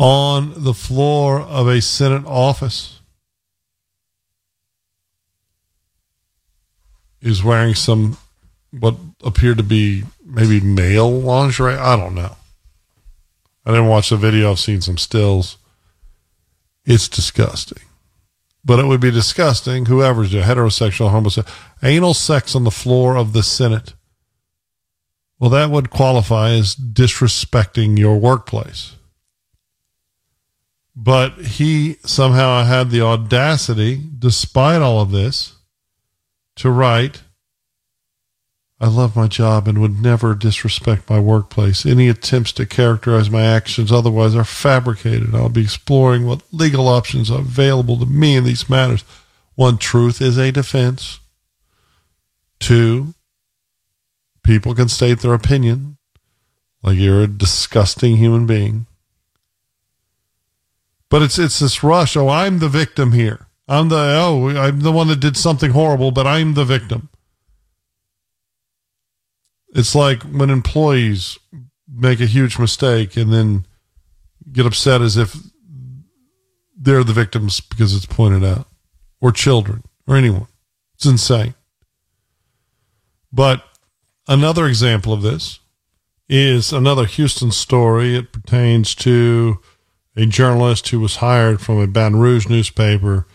on 0.02 0.52
the 0.56 0.74
floor 0.74 1.40
of 1.40 1.68
a 1.68 1.80
Senate 1.80 2.24
office 2.26 3.00
is 7.20 7.44
wearing 7.44 7.72
some 7.72 8.16
what 8.72 8.96
appeared 9.22 9.58
to 9.58 9.62
be 9.62 10.02
maybe 10.24 10.60
male 10.60 11.08
lingerie. 11.08 11.76
I 11.76 11.94
don't 11.94 12.16
know. 12.16 12.36
I 13.64 13.70
didn't 13.70 13.86
watch 13.86 14.10
the 14.10 14.16
video. 14.16 14.50
I've 14.50 14.58
seen 14.58 14.80
some 14.80 14.98
stills. 14.98 15.56
It's 16.84 17.08
disgusting. 17.08 17.84
But 18.64 18.80
it 18.80 18.86
would 18.86 19.00
be 19.00 19.12
disgusting, 19.12 19.86
whoever's 19.86 20.34
a 20.34 20.42
heterosexual, 20.42 21.10
homosexual, 21.10 21.56
anal 21.80 22.14
sex 22.14 22.56
on 22.56 22.64
the 22.64 22.72
floor 22.72 23.16
of 23.16 23.34
the 23.34 23.44
Senate. 23.44 23.94
Well, 25.38 25.50
that 25.50 25.70
would 25.70 25.90
qualify 25.90 26.50
as 26.50 26.74
disrespecting 26.74 27.98
your 27.98 28.18
workplace 28.18 28.96
but 30.94 31.38
he 31.38 31.96
somehow 32.04 32.64
had 32.64 32.90
the 32.90 33.00
audacity, 33.00 34.00
despite 34.18 34.82
all 34.82 35.00
of 35.00 35.10
this, 35.10 35.54
to 36.56 36.70
write, 36.70 37.22
I 38.78 38.88
love 38.88 39.14
my 39.14 39.28
job 39.28 39.68
and 39.68 39.80
would 39.80 40.02
never 40.02 40.34
disrespect 40.34 41.08
my 41.08 41.20
workplace. 41.20 41.86
Any 41.86 42.08
attempts 42.08 42.52
to 42.54 42.66
characterize 42.66 43.30
my 43.30 43.42
actions 43.44 43.92
otherwise 43.92 44.34
are 44.34 44.44
fabricated. 44.44 45.34
I'll 45.34 45.48
be 45.48 45.62
exploring 45.62 46.26
what 46.26 46.42
legal 46.52 46.88
options 46.88 47.30
are 47.30 47.38
available 47.38 47.96
to 47.98 48.06
me 48.06 48.34
in 48.34 48.44
these 48.44 48.68
matters. 48.68 49.04
One, 49.54 49.78
truth 49.78 50.20
is 50.20 50.36
a 50.36 50.50
defense. 50.50 51.20
Two, 52.58 53.14
people 54.42 54.74
can 54.74 54.88
state 54.88 55.20
their 55.20 55.34
opinion 55.34 55.96
like 56.82 56.98
you're 56.98 57.22
a 57.22 57.28
disgusting 57.28 58.16
human 58.16 58.46
being. 58.46 58.86
But 61.12 61.20
it's 61.20 61.38
it's 61.38 61.58
this 61.58 61.82
rush. 61.82 62.16
Oh, 62.16 62.30
I'm 62.30 62.58
the 62.58 62.70
victim 62.70 63.12
here. 63.12 63.46
I'm 63.68 63.90
the 63.90 63.98
oh, 64.18 64.48
I'm 64.48 64.80
the 64.80 64.90
one 64.90 65.08
that 65.08 65.20
did 65.20 65.36
something 65.36 65.72
horrible, 65.72 66.10
but 66.10 66.26
I'm 66.26 66.54
the 66.54 66.64
victim. 66.64 67.10
It's 69.74 69.94
like 69.94 70.22
when 70.22 70.48
employees 70.48 71.38
make 71.86 72.20
a 72.20 72.26
huge 72.26 72.58
mistake 72.58 73.14
and 73.14 73.30
then 73.30 73.66
get 74.50 74.64
upset 74.64 75.02
as 75.02 75.18
if 75.18 75.36
they're 76.74 77.04
the 77.04 77.12
victims 77.12 77.60
because 77.60 77.94
it's 77.94 78.06
pointed 78.06 78.42
out, 78.42 78.66
or 79.20 79.32
children, 79.32 79.82
or 80.06 80.16
anyone. 80.16 80.48
It's 80.94 81.04
insane. 81.04 81.54
But 83.30 83.62
another 84.26 84.66
example 84.66 85.12
of 85.12 85.20
this 85.20 85.60
is 86.26 86.72
another 86.72 87.04
Houston 87.04 87.50
story. 87.50 88.16
It 88.16 88.32
pertains 88.32 88.94
to 88.94 89.60
a 90.16 90.26
journalist 90.26 90.88
who 90.88 91.00
was 91.00 91.16
hired 91.16 91.60
from 91.60 91.78
a 91.78 91.86
Baton 91.86 92.16
Rouge 92.16 92.48
newspaper 92.48 93.26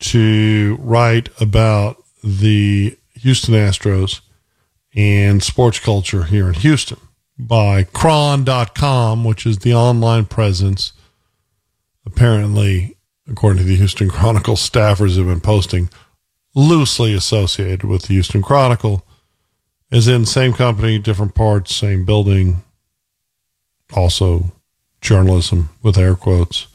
to 0.00 0.76
write 0.80 1.28
about 1.40 2.02
the 2.22 2.96
Houston 3.14 3.54
Astros 3.54 4.20
and 4.94 5.42
sports 5.42 5.78
culture 5.78 6.24
here 6.24 6.48
in 6.48 6.54
Houston 6.54 6.98
by 7.38 7.84
Chron.com, 7.84 9.24
which 9.24 9.44
is 9.46 9.58
the 9.58 9.74
online 9.74 10.24
presence. 10.24 10.92
Apparently, 12.06 12.96
according 13.28 13.58
to 13.58 13.64
the 13.64 13.76
Houston 13.76 14.08
Chronicle, 14.08 14.56
staffers 14.56 15.16
have 15.16 15.26
been 15.26 15.40
posting 15.40 15.90
loosely 16.54 17.14
associated 17.14 17.84
with 17.84 18.02
the 18.02 18.14
Houston 18.14 18.42
Chronicle, 18.42 19.04
as 19.90 20.06
in 20.06 20.24
same 20.24 20.52
company, 20.52 20.98
different 20.98 21.34
parts, 21.34 21.74
same 21.74 22.04
building, 22.04 22.62
also 23.94 24.52
journalism 25.04 25.68
with 25.82 25.98
air 25.98 26.16
quotes. 26.16 26.66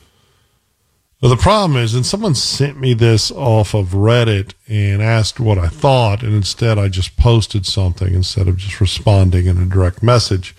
But 1.20 1.30
the 1.30 1.36
problem 1.36 1.76
is, 1.76 1.94
and 1.94 2.06
someone 2.06 2.36
sent 2.36 2.80
me 2.80 2.94
this 2.94 3.30
off 3.32 3.74
of 3.74 3.88
Reddit 3.90 4.54
and 4.70 5.02
asked 5.02 5.38
what 5.38 5.58
I 5.58 5.68
thought, 5.68 6.24
and 6.24 6.34
instead 6.34 6.78
I 6.78 6.88
just 6.88 7.18
posted 7.18 7.66
something 7.66 8.14
instead 8.14 8.48
of 8.48 8.56
just 8.56 8.80
responding 8.80 9.48
in 9.48 9.58
a 9.58 9.66
direct 9.66 10.02
message. 10.02 10.56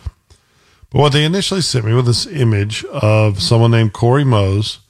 But 0.91 0.99
what 0.99 1.13
they 1.13 1.25
initially 1.25 1.63
sent 1.63 1.87
me 1.87 1.95
was 1.95 2.05
this 2.05 2.27
image 2.27 2.85
of 2.87 3.41
someone 3.41 3.71
named 3.71 3.95
Corey 3.95 4.25
Mose 4.25 4.81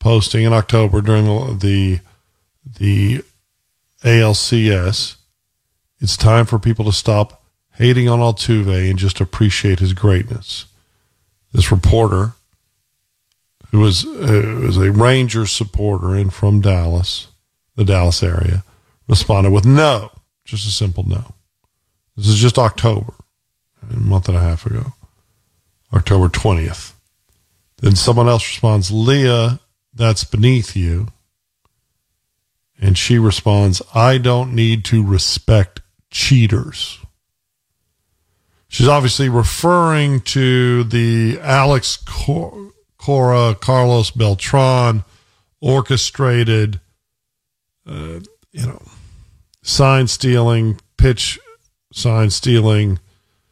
posting 0.00 0.44
in 0.44 0.52
October 0.52 1.00
during 1.00 1.26
the 1.58 2.00
the 2.78 3.22
ALCS. 4.02 5.16
It's 6.00 6.16
time 6.16 6.46
for 6.46 6.58
people 6.58 6.86
to 6.86 6.92
stop 6.92 7.44
hating 7.74 8.08
on 8.08 8.20
Altuve 8.20 8.88
and 8.88 8.98
just 8.98 9.20
appreciate 9.20 9.78
his 9.78 9.92
greatness 9.92 10.64
this 11.52 11.70
reporter 11.70 12.32
who 13.70 13.80
was, 13.80 14.04
uh, 14.04 14.60
was 14.64 14.76
a 14.76 14.90
Rangers 14.90 15.52
supporter 15.52 16.14
and 16.14 16.32
from 16.32 16.60
Dallas, 16.60 17.28
the 17.76 17.84
Dallas 17.84 18.22
area, 18.22 18.64
responded 19.08 19.50
with 19.50 19.64
no, 19.64 20.10
just 20.44 20.66
a 20.66 20.70
simple 20.70 21.04
no. 21.06 21.34
This 22.16 22.28
is 22.28 22.36
just 22.36 22.58
October, 22.58 23.14
a 23.88 23.96
month 23.96 24.28
and 24.28 24.36
a 24.36 24.40
half 24.40 24.66
ago, 24.66 24.92
October 25.92 26.28
20th. 26.28 26.92
Then 27.78 27.96
someone 27.96 28.28
else 28.28 28.46
responds, 28.46 28.90
Leah, 28.90 29.60
that's 29.94 30.24
beneath 30.24 30.76
you. 30.76 31.08
And 32.80 32.96
she 32.96 33.18
responds, 33.18 33.82
I 33.94 34.18
don't 34.18 34.54
need 34.54 34.84
to 34.86 35.04
respect 35.04 35.80
cheaters. 36.10 36.98
She's 38.70 38.86
obviously 38.86 39.28
referring 39.28 40.20
to 40.20 40.84
the 40.84 41.40
Alex 41.42 41.96
Cor- 41.96 42.70
Cora 42.98 43.56
Carlos 43.56 44.12
Beltran 44.12 45.02
orchestrated, 45.60 46.78
uh, 47.84 48.20
you 48.52 48.66
know, 48.66 48.80
sign 49.64 50.06
stealing, 50.06 50.78
pitch 50.96 51.40
sign 51.92 52.30
stealing 52.30 53.00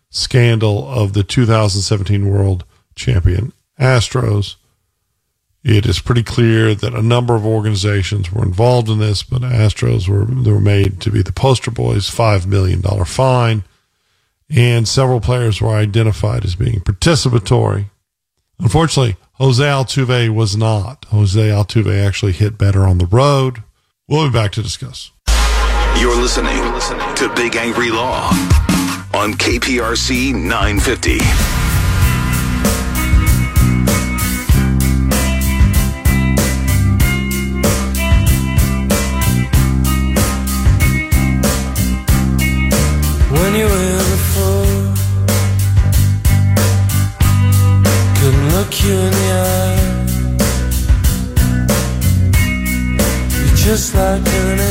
scandal 0.09 0.89
of 0.89 1.15
the 1.15 1.25
2017 1.25 2.29
World 2.31 2.65
Champion 2.95 3.53
Astros. 3.77 4.55
It 5.65 5.85
is 5.85 5.99
pretty 5.99 6.23
clear 6.23 6.77
that 6.77 6.95
a 6.95 7.03
number 7.03 7.35
of 7.35 7.45
organizations 7.45 8.31
were 8.31 8.45
involved 8.45 8.89
in 8.89 9.01
this, 9.01 9.25
but 9.25 9.43
Astros 9.43 10.09
were 10.09 10.27
they 10.27 10.53
were 10.53 10.61
made 10.61 11.01
to 11.01 11.11
be 11.11 11.23
the 11.23 11.33
poster 11.33 11.73
boys. 11.73 12.09
Five 12.09 12.47
million 12.47 12.81
dollar 12.83 13.05
fine 13.05 13.65
and 14.51 14.89
several 14.89 15.21
players 15.21 15.61
were 15.61 15.75
identified 15.75 16.45
as 16.45 16.55
being 16.55 16.81
participatory. 16.81 17.87
Unfortunately, 18.59 19.17
Jose 19.35 19.63
Altuve 19.63 20.35
was 20.35 20.57
not. 20.57 21.05
Jose 21.11 21.41
Altuve 21.41 22.05
actually 22.05 22.33
hit 22.33 22.59
better 22.59 22.83
on 22.83 22.99
the 22.99 23.07
road. 23.07 23.63
We'll 24.09 24.27
be 24.29 24.33
back 24.33 24.53
to 24.53 24.63
discuss. 24.63 25.13
You're 26.01 26.17
listening 26.17 26.57
to 27.17 27.33
Big 27.35 27.57
Angry 27.57 27.91
Law 27.91 28.31
on 29.15 29.35
KPRC 29.35 30.35
950. 30.35 31.19
When 43.31 43.55
you 43.55 43.78
You're 48.85 49.11
just 53.57 53.95
like 53.95 54.23
doing. 54.25 54.68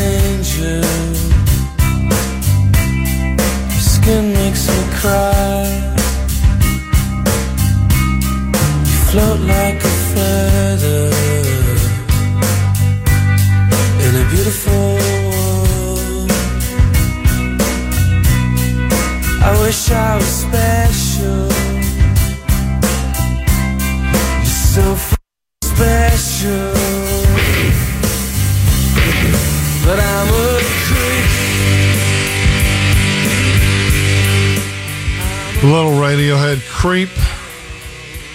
Creep. 36.87 37.09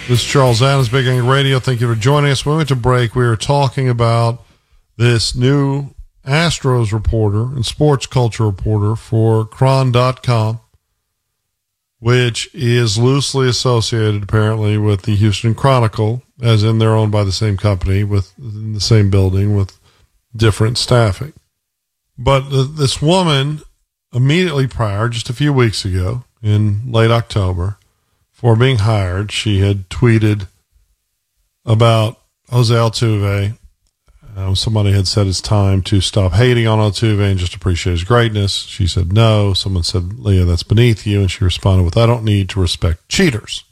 This 0.07 0.21
is 0.21 0.23
Charles 0.23 0.61
Adams, 0.61 0.87
Big 0.87 1.07
Angry 1.07 1.27
Radio. 1.27 1.57
Thank 1.57 1.81
you 1.81 1.91
for 1.91 1.99
joining 1.99 2.29
us. 2.29 2.45
When 2.45 2.53
we 2.53 2.57
went 2.57 2.69
to 2.69 2.75
break, 2.75 3.15
we 3.15 3.25
were 3.25 3.35
talking 3.35 3.89
about 3.89 4.45
this 4.95 5.33
new 5.33 5.89
Astros 6.23 6.93
reporter 6.93 7.45
and 7.45 7.65
sports 7.65 8.05
culture 8.05 8.45
reporter 8.45 8.95
for 8.95 9.43
Chron.com, 9.43 10.59
which 11.97 12.47
is 12.53 12.95
loosely 12.95 13.49
associated 13.49 14.21
apparently 14.21 14.77
with 14.77 15.01
the 15.01 15.15
Houston 15.15 15.55
Chronicle, 15.55 16.21
as 16.39 16.61
in 16.61 16.77
they're 16.77 16.95
owned 16.95 17.11
by 17.11 17.23
the 17.23 17.31
same 17.31 17.57
company 17.57 18.03
with 18.03 18.37
in 18.37 18.73
the 18.73 18.79
same 18.79 19.09
building 19.09 19.55
with 19.55 19.79
different 20.35 20.77
staffing. 20.77 21.33
But 22.19 22.51
th- 22.51 22.67
this 22.75 23.01
woman 23.01 23.61
immediately 24.13 24.67
prior, 24.67 25.09
just 25.09 25.31
a 25.31 25.33
few 25.33 25.51
weeks 25.51 25.83
ago 25.85 26.25
in 26.43 26.91
late 26.91 27.09
October, 27.09 27.79
for 28.43 28.57
being 28.57 28.79
hired, 28.79 29.31
she 29.31 29.59
had 29.59 29.87
tweeted 29.87 30.47
about 31.65 32.19
Jose 32.49 32.73
Altuve. 32.75 33.57
Um, 34.35 34.57
somebody 34.57 34.91
had 34.91 35.07
said 35.07 35.27
it's 35.27 35.39
time 35.39 35.81
to 35.83 36.01
stop 36.01 36.33
hating 36.33 36.67
on 36.67 36.77
Altuve 36.77 37.21
and 37.21 37.39
just 37.39 37.55
appreciate 37.55 37.93
his 37.93 38.03
greatness. 38.03 38.51
She 38.51 38.85
said 38.85 39.13
no. 39.13 39.53
Someone 39.53 39.83
said, 39.83 40.19
Leah, 40.19 40.43
that's 40.43 40.63
beneath 40.63 41.07
you. 41.07 41.21
And 41.21 41.31
she 41.31 41.45
responded 41.45 41.83
with, 41.83 41.95
I 41.95 42.05
don't 42.05 42.25
need 42.25 42.49
to 42.49 42.59
respect 42.59 43.07
cheaters. 43.07 43.63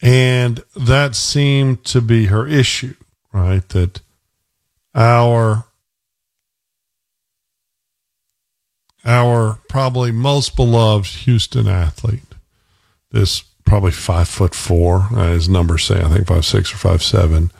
And 0.00 0.62
that 0.76 1.16
seemed 1.16 1.84
to 1.86 2.00
be 2.00 2.26
her 2.26 2.46
issue, 2.46 2.94
right? 3.32 3.68
That 3.70 4.02
our 4.94 5.64
our 9.04 9.58
probably 9.68 10.12
most 10.12 10.54
beloved 10.54 11.08
Houston 11.24 11.66
athlete, 11.66 12.25
this 13.10 13.42
probably 13.64 13.90
five 13.90 14.28
foot 14.28 14.54
four, 14.54 15.08
uh, 15.12 15.32
his 15.32 15.48
numbers 15.48 15.84
say 15.84 16.00
I 16.00 16.08
think 16.08 16.26
five 16.26 16.44
six 16.44 16.72
or 16.72 16.76
five 16.76 17.02
seven, 17.02 17.50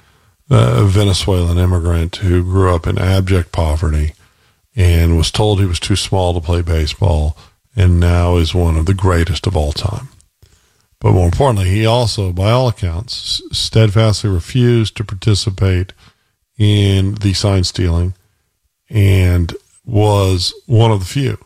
uh, 0.51 0.85
Venezuelan 0.85 1.59
immigrant 1.59 2.17
who 2.17 2.43
grew 2.43 2.75
up 2.75 2.87
in 2.87 2.99
abject 2.99 3.53
poverty 3.53 4.13
and 4.77 5.17
was 5.17 5.31
told 5.31 5.59
he 5.59 5.67
was 5.67 5.81
too 5.81 5.97
small 5.97 6.35
to 6.35 6.41
play 6.41 6.63
baseball, 6.63 7.37
and 7.75 7.99
now 7.99 8.37
is 8.37 8.55
one 8.55 8.77
of 8.77 8.87
the 8.87 8.95
greatest 8.95 9.47
of 9.47 9.57
all 9.57 9.73
time. 9.73 10.09
But 11.01 11.13
more 11.13 11.27
importantly, 11.27 11.71
he 11.71 11.87
also, 11.87 12.33
by 12.33 12.51
all 12.51 12.69
accounts, 12.69 13.43
steadfastly 13.53 14.31
refused 14.31 14.97
to 14.97 15.05
participate 15.05 15.93
in 16.59 17.15
the 17.17 17.33
sign 17.35 17.65
stealing 17.65 18.15
and 18.89 19.55
was 19.85 20.55
one 20.67 20.91
of 20.91 21.01
the 21.01 21.07
few. 21.07 21.39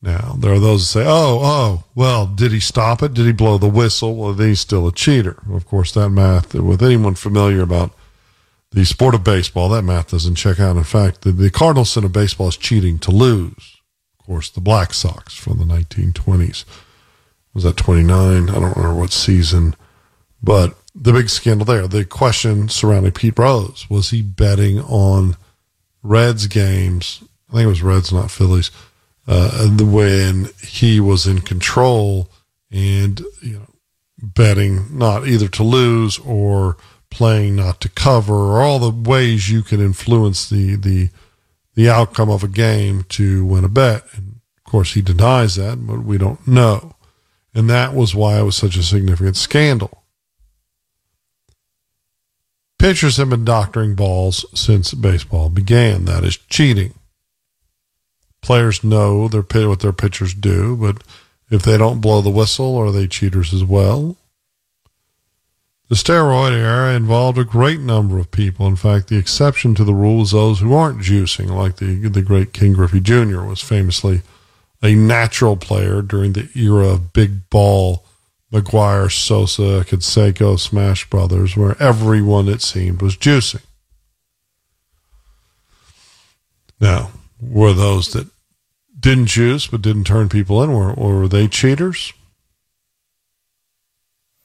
Now, 0.00 0.36
there 0.38 0.52
are 0.52 0.60
those 0.60 0.82
that 0.82 1.00
say, 1.00 1.04
oh, 1.06 1.40
oh, 1.42 1.84
well, 1.94 2.26
did 2.26 2.52
he 2.52 2.60
stop 2.60 3.02
it? 3.02 3.14
Did 3.14 3.26
he 3.26 3.32
blow 3.32 3.58
the 3.58 3.68
whistle? 3.68 4.14
Well, 4.14 4.32
then 4.32 4.50
he's 4.50 4.60
still 4.60 4.86
a 4.86 4.92
cheater. 4.92 5.42
Of 5.50 5.66
course, 5.66 5.92
that 5.92 6.10
math, 6.10 6.54
with 6.54 6.82
anyone 6.82 7.16
familiar 7.16 7.62
about 7.62 7.92
the 8.70 8.84
sport 8.84 9.14
of 9.14 9.24
baseball, 9.24 9.68
that 9.70 9.82
math 9.82 10.12
doesn't 10.12 10.36
check 10.36 10.60
out. 10.60 10.76
In 10.76 10.84
fact, 10.84 11.22
the, 11.22 11.32
the 11.32 11.50
cardinal 11.50 11.84
sin 11.84 12.04
of 12.04 12.12
baseball 12.12 12.48
is 12.48 12.56
cheating 12.56 12.98
to 13.00 13.10
lose. 13.10 13.76
Of 14.20 14.26
course, 14.26 14.50
the 14.50 14.60
Black 14.60 14.94
Sox 14.94 15.34
from 15.34 15.58
the 15.58 15.64
1920s. 15.64 16.64
Was 17.52 17.64
that 17.64 17.76
29? 17.76 18.14
I 18.14 18.52
don't 18.52 18.76
remember 18.76 18.94
what 18.94 19.10
season. 19.10 19.74
But 20.40 20.76
the 20.94 21.12
big 21.12 21.28
scandal 21.28 21.64
there, 21.64 21.88
the 21.88 22.04
question 22.04 22.68
surrounding 22.68 23.12
Pete 23.12 23.38
Rose, 23.38 23.86
was 23.90 24.10
he 24.10 24.22
betting 24.22 24.78
on 24.80 25.36
Reds 26.04 26.46
games? 26.46 27.24
I 27.48 27.54
think 27.54 27.64
it 27.64 27.68
was 27.68 27.82
Reds, 27.82 28.12
not 28.12 28.30
Phillies. 28.30 28.70
Uh, 29.28 29.68
when 29.78 30.48
he 30.62 30.98
was 30.98 31.26
in 31.26 31.38
control 31.40 32.30
and 32.70 33.20
you 33.42 33.58
know 33.58 33.66
betting 34.22 34.96
not 34.96 35.28
either 35.28 35.48
to 35.48 35.62
lose 35.62 36.18
or 36.20 36.78
playing 37.10 37.56
not 37.56 37.78
to 37.80 37.90
cover 37.90 38.34
or 38.34 38.62
all 38.62 38.78
the 38.78 39.10
ways 39.10 39.50
you 39.50 39.62
can 39.62 39.80
influence 39.80 40.48
the 40.48 40.76
the 40.76 41.10
the 41.78 41.88
outcome 41.88 42.28
of 42.28 42.42
a 42.42 42.48
game 42.48 43.04
to 43.04 43.44
win 43.44 43.62
a 43.62 43.68
bet. 43.68 44.04
And 44.14 44.40
of 44.56 44.64
course, 44.64 44.94
he 44.94 45.00
denies 45.00 45.54
that, 45.54 45.86
but 45.86 46.00
we 46.00 46.18
don't 46.18 46.44
know. 46.48 46.96
And 47.54 47.70
that 47.70 47.94
was 47.94 48.16
why 48.16 48.40
it 48.40 48.42
was 48.42 48.56
such 48.56 48.76
a 48.76 48.82
significant 48.82 49.36
scandal. 49.36 50.02
Pitchers 52.76 53.16
have 53.18 53.30
been 53.30 53.44
doctoring 53.44 53.94
balls 53.94 54.44
since 54.58 54.92
baseball 54.92 55.50
began. 55.50 56.04
That 56.06 56.24
is 56.24 56.36
cheating. 56.36 56.94
Players 58.40 58.84
know 58.84 59.28
their 59.28 59.42
what 59.68 59.80
their 59.80 59.92
pitchers 59.92 60.34
do, 60.34 60.76
but 60.76 61.02
if 61.50 61.62
they 61.62 61.76
don't 61.76 62.00
blow 62.00 62.20
the 62.20 62.30
whistle, 62.30 62.76
are 62.76 62.92
they 62.92 63.06
cheaters 63.06 63.52
as 63.52 63.64
well? 63.64 64.16
The 65.88 65.94
steroid 65.94 66.52
era 66.52 66.94
involved 66.94 67.38
a 67.38 67.44
great 67.44 67.80
number 67.80 68.18
of 68.18 68.30
people. 68.30 68.66
In 68.66 68.76
fact, 68.76 69.08
the 69.08 69.16
exception 69.16 69.74
to 69.74 69.84
the 69.84 69.94
rule 69.94 70.22
is 70.22 70.32
those 70.32 70.60
who 70.60 70.74
aren't 70.74 71.00
juicing, 71.00 71.48
like 71.48 71.76
the 71.76 72.08
the 72.08 72.22
great 72.22 72.52
Ken 72.52 72.74
Griffey 72.74 73.00
Jr. 73.00 73.42
was 73.42 73.62
famously 73.62 74.22
a 74.82 74.94
natural 74.94 75.56
player 75.56 76.02
during 76.02 76.34
the 76.34 76.48
era 76.54 76.88
of 76.88 77.12
big 77.12 77.48
ball 77.50 78.04
McGwire, 78.52 79.12
Sosa, 79.12 79.84
Canseco, 79.84 80.72
Bash 80.72 81.08
Brothers, 81.10 81.56
where 81.56 81.80
everyone, 81.80 82.48
it 82.48 82.62
seemed, 82.62 83.02
was 83.02 83.16
juicing. 83.16 83.62
Now, 86.80 87.10
were 87.40 87.72
those 87.72 88.12
that 88.12 88.28
didn't 88.98 89.26
choose 89.26 89.66
but 89.66 89.82
didn't 89.82 90.04
turn 90.04 90.28
people 90.28 90.62
in, 90.62 90.72
were, 90.72 90.92
were 90.94 91.28
they 91.28 91.48
cheaters? 91.48 92.12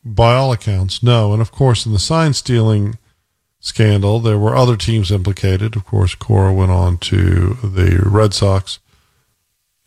By 0.05 0.35
all 0.35 0.51
accounts, 0.51 1.01
no. 1.01 1.31
And 1.33 1.41
of 1.41 1.51
course, 1.51 1.85
in 1.85 1.93
the 1.93 1.99
sign 1.99 2.33
stealing 2.33 2.97
scandal, 3.59 4.19
there 4.19 4.37
were 4.37 4.55
other 4.55 4.75
teams 4.75 5.11
implicated. 5.11 5.75
Of 5.75 5.85
course, 5.85 6.13
Cora 6.13 6.53
went 6.53 6.71
on 6.71 6.97
to 6.99 7.57
the 7.63 8.01
Red 8.05 8.33
Sox, 8.33 8.79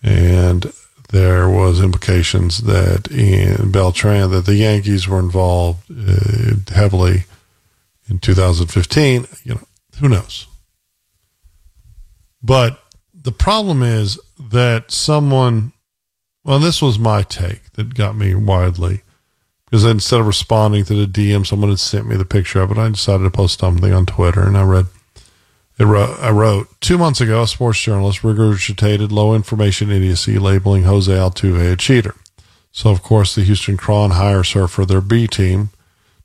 and 0.02 0.72
there 1.10 1.48
was 1.48 1.80
implications 1.80 2.62
that 2.62 3.08
in 3.10 3.70
Beltran 3.70 4.30
that 4.30 4.46
the 4.46 4.56
Yankees 4.56 5.06
were 5.06 5.20
involved 5.20 5.90
uh, 5.90 6.74
heavily 6.74 7.24
in 8.08 8.18
2015. 8.18 9.26
You 9.44 9.54
know, 9.54 9.60
who 10.00 10.08
knows? 10.08 10.46
But 12.42 12.80
the 13.26 13.32
problem 13.32 13.82
is 13.82 14.20
that 14.38 14.92
someone, 14.92 15.72
well, 16.44 16.60
this 16.60 16.80
was 16.80 16.96
my 16.96 17.24
take 17.24 17.72
that 17.72 17.92
got 17.92 18.14
me 18.14 18.36
widely 18.36 19.02
because 19.64 19.84
instead 19.84 20.20
of 20.20 20.28
responding 20.28 20.84
to 20.84 20.94
the 20.94 21.06
DM, 21.06 21.44
someone 21.44 21.70
had 21.70 21.80
sent 21.80 22.06
me 22.06 22.14
the 22.14 22.24
picture 22.24 22.60
of 22.60 22.70
it. 22.70 22.78
I 22.78 22.88
decided 22.88 23.24
to 23.24 23.30
post 23.32 23.58
something 23.58 23.92
on 23.92 24.06
Twitter, 24.06 24.42
and 24.42 24.56
I 24.56 24.62
read. 24.62 24.86
Wrote, 25.80 26.20
I 26.20 26.30
wrote 26.30 26.68
two 26.80 26.96
months 26.98 27.20
ago. 27.20 27.42
A 27.42 27.48
sports 27.48 27.80
journalist 27.80 28.20
regurgitated 28.20 29.10
low 29.10 29.34
information 29.34 29.90
idiocy, 29.90 30.38
labeling 30.38 30.84
Jose 30.84 31.12
Altuve 31.12 31.72
a 31.72 31.76
cheater. 31.76 32.14
So 32.70 32.90
of 32.90 33.02
course, 33.02 33.34
the 33.34 33.42
Houston 33.42 33.76
Chron 33.76 34.12
hires 34.12 34.52
her 34.52 34.68
for 34.68 34.86
their 34.86 35.00
B 35.00 35.26
team, 35.26 35.70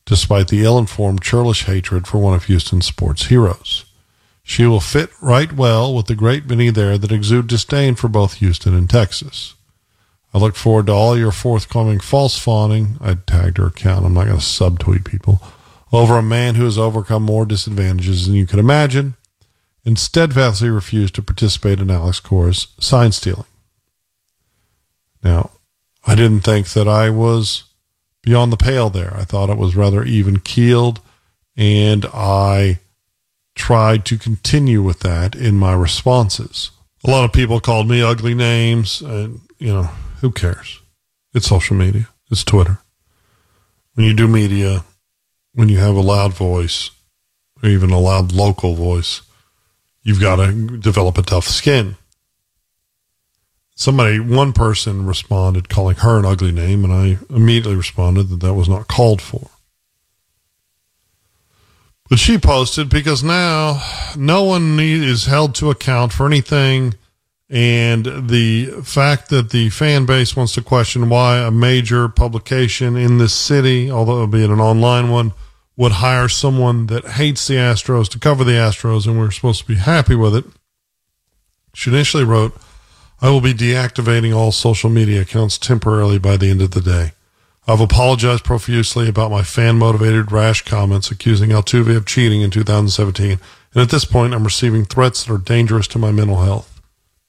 despite 0.05 0.49
the 0.49 0.63
ill-informed, 0.63 1.23
churlish 1.23 1.65
hatred 1.65 2.05
for 2.05 2.19
one 2.19 2.35
of 2.35 2.45
Houston's 2.45 2.85
sports 2.85 3.25
heroes. 3.25 3.85
She 4.51 4.65
will 4.65 4.81
fit 4.81 5.11
right 5.21 5.53
well 5.53 5.95
with 5.95 6.07
the 6.07 6.13
great 6.13 6.45
many 6.45 6.71
there 6.71 6.97
that 6.97 7.09
exude 7.09 7.47
disdain 7.47 7.95
for 7.95 8.09
both 8.09 8.39
Houston 8.39 8.75
and 8.75 8.89
Texas. 8.89 9.55
I 10.33 10.39
look 10.39 10.57
forward 10.57 10.87
to 10.87 10.91
all 10.91 11.17
your 11.17 11.31
forthcoming 11.31 12.01
false 12.01 12.37
fawning. 12.37 12.97
I 12.99 13.13
tagged 13.13 13.59
her 13.59 13.67
account. 13.67 14.05
I'm 14.05 14.13
not 14.13 14.25
going 14.25 14.37
to 14.37 14.43
subtweet 14.43 15.05
people 15.05 15.41
over 15.93 16.17
a 16.17 16.21
man 16.21 16.55
who 16.55 16.65
has 16.65 16.77
overcome 16.77 17.23
more 17.23 17.45
disadvantages 17.45 18.27
than 18.27 18.35
you 18.35 18.45
can 18.45 18.59
imagine 18.59 19.15
and 19.85 19.97
steadfastly 19.97 20.69
refused 20.69 21.15
to 21.15 21.21
participate 21.21 21.79
in 21.79 21.89
Alex 21.89 22.19
Cora's 22.19 22.67
sign 22.77 23.13
stealing. 23.13 23.45
Now, 25.23 25.51
I 26.05 26.13
didn't 26.13 26.41
think 26.41 26.67
that 26.71 26.89
I 26.89 27.09
was 27.09 27.63
beyond 28.21 28.51
the 28.51 28.57
pale 28.57 28.89
there. 28.89 29.15
I 29.15 29.23
thought 29.23 29.49
it 29.49 29.57
was 29.57 29.77
rather 29.77 30.03
even 30.03 30.41
keeled, 30.41 30.99
and 31.55 32.05
I 32.13 32.79
tried 33.55 34.05
to 34.05 34.17
continue 34.17 34.81
with 34.81 34.99
that 34.99 35.35
in 35.35 35.57
my 35.57 35.73
responses. 35.73 36.71
A 37.03 37.09
lot 37.09 37.25
of 37.25 37.33
people 37.33 37.59
called 37.59 37.89
me 37.89 38.01
ugly 38.01 38.33
names, 38.33 39.01
and 39.01 39.41
you 39.57 39.73
know, 39.73 39.89
who 40.21 40.31
cares? 40.31 40.79
It's 41.33 41.47
social 41.47 41.75
media, 41.75 42.07
it's 42.29 42.43
Twitter. 42.43 42.79
When 43.93 44.05
you 44.05 44.13
do 44.13 44.27
media, 44.27 44.83
when 45.53 45.69
you 45.69 45.79
have 45.79 45.95
a 45.95 46.01
loud 46.01 46.33
voice, 46.33 46.91
or 47.61 47.69
even 47.69 47.91
a 47.91 47.99
loud 47.99 48.31
local 48.31 48.75
voice, 48.75 49.21
you've 50.03 50.21
got 50.21 50.37
to 50.37 50.77
develop 50.77 51.17
a 51.17 51.23
tough 51.23 51.47
skin. 51.47 51.97
Somebody, 53.75 54.19
one 54.19 54.53
person 54.53 55.05
responded 55.05 55.69
calling 55.69 55.95
her 55.97 56.19
an 56.19 56.25
ugly 56.25 56.51
name, 56.51 56.83
and 56.83 56.93
I 56.93 57.17
immediately 57.33 57.75
responded 57.75 58.29
that 58.29 58.39
that 58.41 58.53
was 58.53 58.69
not 58.69 58.87
called 58.87 59.21
for. 59.21 59.49
But 62.11 62.19
she 62.19 62.37
posted 62.37 62.89
because 62.89 63.23
now 63.23 63.81
no 64.17 64.43
one 64.43 64.75
need, 64.75 65.01
is 65.01 65.27
held 65.27 65.55
to 65.55 65.69
account 65.69 66.11
for 66.11 66.25
anything. 66.25 66.95
And 67.49 68.27
the 68.27 68.65
fact 68.83 69.29
that 69.29 69.51
the 69.51 69.69
fan 69.69 70.05
base 70.05 70.35
wants 70.35 70.51
to 70.55 70.61
question 70.61 71.07
why 71.07 71.37
a 71.37 71.51
major 71.51 72.09
publication 72.09 72.97
in 72.97 73.17
this 73.17 73.31
city, 73.31 73.89
although 73.89 74.17
it 74.17 74.21
would 74.23 74.31
be 74.31 74.43
an 74.43 74.59
online 74.59 75.09
one, 75.09 75.31
would 75.77 75.93
hire 75.93 76.27
someone 76.27 76.87
that 76.87 77.11
hates 77.11 77.47
the 77.47 77.53
Astros 77.53 78.09
to 78.09 78.19
cover 78.19 78.43
the 78.43 78.51
Astros 78.51 79.07
and 79.07 79.17
we're 79.17 79.31
supposed 79.31 79.61
to 79.61 79.67
be 79.67 79.75
happy 79.75 80.15
with 80.15 80.35
it. 80.35 80.43
She 81.73 81.91
initially 81.91 82.25
wrote, 82.25 82.53
I 83.21 83.29
will 83.29 83.39
be 83.39 83.53
deactivating 83.53 84.35
all 84.35 84.51
social 84.51 84.89
media 84.89 85.21
accounts 85.21 85.57
temporarily 85.57 86.19
by 86.19 86.35
the 86.35 86.49
end 86.49 86.61
of 86.61 86.71
the 86.71 86.81
day. 86.81 87.13
I've 87.71 87.79
apologized 87.79 88.43
profusely 88.43 89.07
about 89.07 89.31
my 89.31 89.43
fan 89.43 89.77
motivated 89.77 90.29
rash 90.29 90.61
comments 90.65 91.09
accusing 91.09 91.51
Altuve 91.51 91.95
of 91.95 92.05
cheating 92.05 92.41
in 92.41 92.51
2017, 92.51 93.39
and 93.73 93.81
at 93.81 93.89
this 93.89 94.03
point, 94.03 94.33
I'm 94.33 94.43
receiving 94.43 94.83
threats 94.83 95.23
that 95.23 95.33
are 95.33 95.37
dangerous 95.37 95.87
to 95.89 95.99
my 95.99 96.11
mental 96.11 96.41
health. 96.41 96.81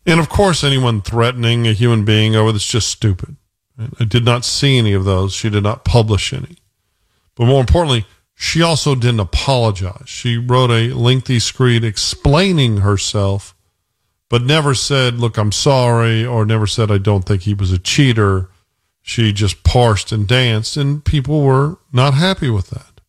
And 0.05 0.19
of 0.19 0.29
course, 0.29 0.65
anyone 0.65 1.01
threatening 1.01 1.69
a 1.69 1.73
human 1.73 2.05
being 2.05 2.35
oh, 2.35 2.41
over 2.41 2.51
this 2.51 2.63
is 2.63 2.69
just 2.69 2.89
stupid. 2.89 3.37
I 4.01 4.05
did 4.05 4.25
not 4.25 4.45
see 4.45 4.79
any 4.79 4.93
of 4.95 5.05
those. 5.05 5.33
She 5.33 5.49
did 5.49 5.63
not 5.63 5.85
publish 5.85 6.33
any. 6.33 6.57
But 7.37 7.47
more 7.47 7.61
importantly, 7.61 8.05
she 8.35 8.63
also 8.63 8.97
didn't 8.97 9.21
apologize. 9.21 10.09
She 10.09 10.39
wrote 10.39 10.73
a 10.73 10.93
lengthy 10.93 11.39
screed 11.39 11.85
explaining 11.85 12.79
herself, 12.79 13.55
but 14.29 14.43
never 14.43 14.75
said, 14.75 15.21
Look, 15.21 15.39
I'm 15.39 15.53
sorry, 15.53 16.27
or 16.27 16.45
never 16.45 16.67
said, 16.67 16.91
I 16.91 16.99
don't 16.99 17.23
think 17.23 17.43
he 17.43 17.55
was 17.55 17.71
a 17.71 17.79
cheater. 17.79 18.49
She 19.03 19.33
just 19.33 19.65
parsed 19.65 20.13
and 20.13 20.27
danced, 20.27 20.77
and 20.77 21.05
people 21.05 21.43
were 21.43 21.79
not 21.93 22.15
happy 22.15 22.49
with 22.49 22.71
that. 22.71 23.01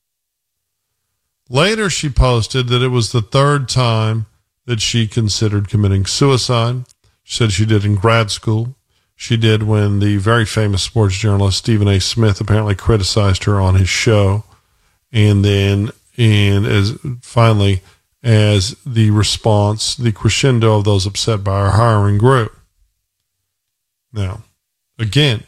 Later, 1.49 1.89
she 1.89 2.09
posted 2.09 2.67
that 2.67 2.81
it 2.81 2.87
was 2.87 3.11
the 3.11 3.21
third 3.21 3.69
time 3.69 4.25
that 4.65 4.81
she 4.81 5.07
considered 5.07 5.69
committing 5.69 6.05
suicide. 6.05 6.85
She 7.21 7.35
said 7.35 7.51
she 7.51 7.65
did 7.65 7.85
in 7.85 7.95
grad 7.95 8.31
school. 8.31 8.75
She 9.15 9.37
did 9.37 9.63
when 9.63 9.99
the 9.99 10.17
very 10.17 10.45
famous 10.45 10.81
sports 10.81 11.15
journalist 11.15 11.59
Stephen 11.59 11.87
A. 11.87 11.99
Smith 11.99 12.41
apparently 12.41 12.75
criticized 12.75 13.43
her 13.43 13.61
on 13.61 13.75
his 13.75 13.89
show. 13.89 14.43
And 15.11 15.45
then, 15.45 15.91
and 16.17 16.65
as 16.65 16.97
finally, 17.21 17.81
as 18.23 18.75
the 18.85 19.11
response, 19.11 19.95
the 19.95 20.11
crescendo 20.11 20.77
of 20.77 20.85
those 20.85 21.05
upset 21.05 21.43
by 21.43 21.59
her 21.59 21.71
hiring 21.71 22.17
grew. 22.17 22.49
Now, 24.11 24.43
again, 24.97 25.43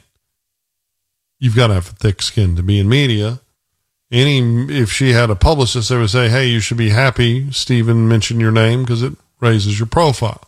you've 1.39 1.55
got 1.55 1.67
to 1.67 1.73
have 1.73 1.89
a 1.89 1.95
thick 1.95 2.21
skin 2.21 2.55
to 2.55 2.63
be 2.63 2.79
in 2.79 2.89
media. 2.89 3.41
Any, 4.11 4.39
if 4.69 4.91
she 4.91 5.13
had 5.13 5.29
a 5.29 5.36
publicist, 5.36 5.89
they 5.89 5.97
would 5.97 6.09
say, 6.09 6.29
"Hey, 6.29 6.47
you 6.47 6.59
should 6.59 6.77
be 6.77 6.89
happy." 6.89 7.51
Stephen 7.51 8.07
mentioned 8.07 8.39
your 8.39 8.51
name 8.51 8.83
because 8.83 9.01
it 9.01 9.13
raises 9.39 9.79
your 9.79 9.88
profile. 9.88 10.41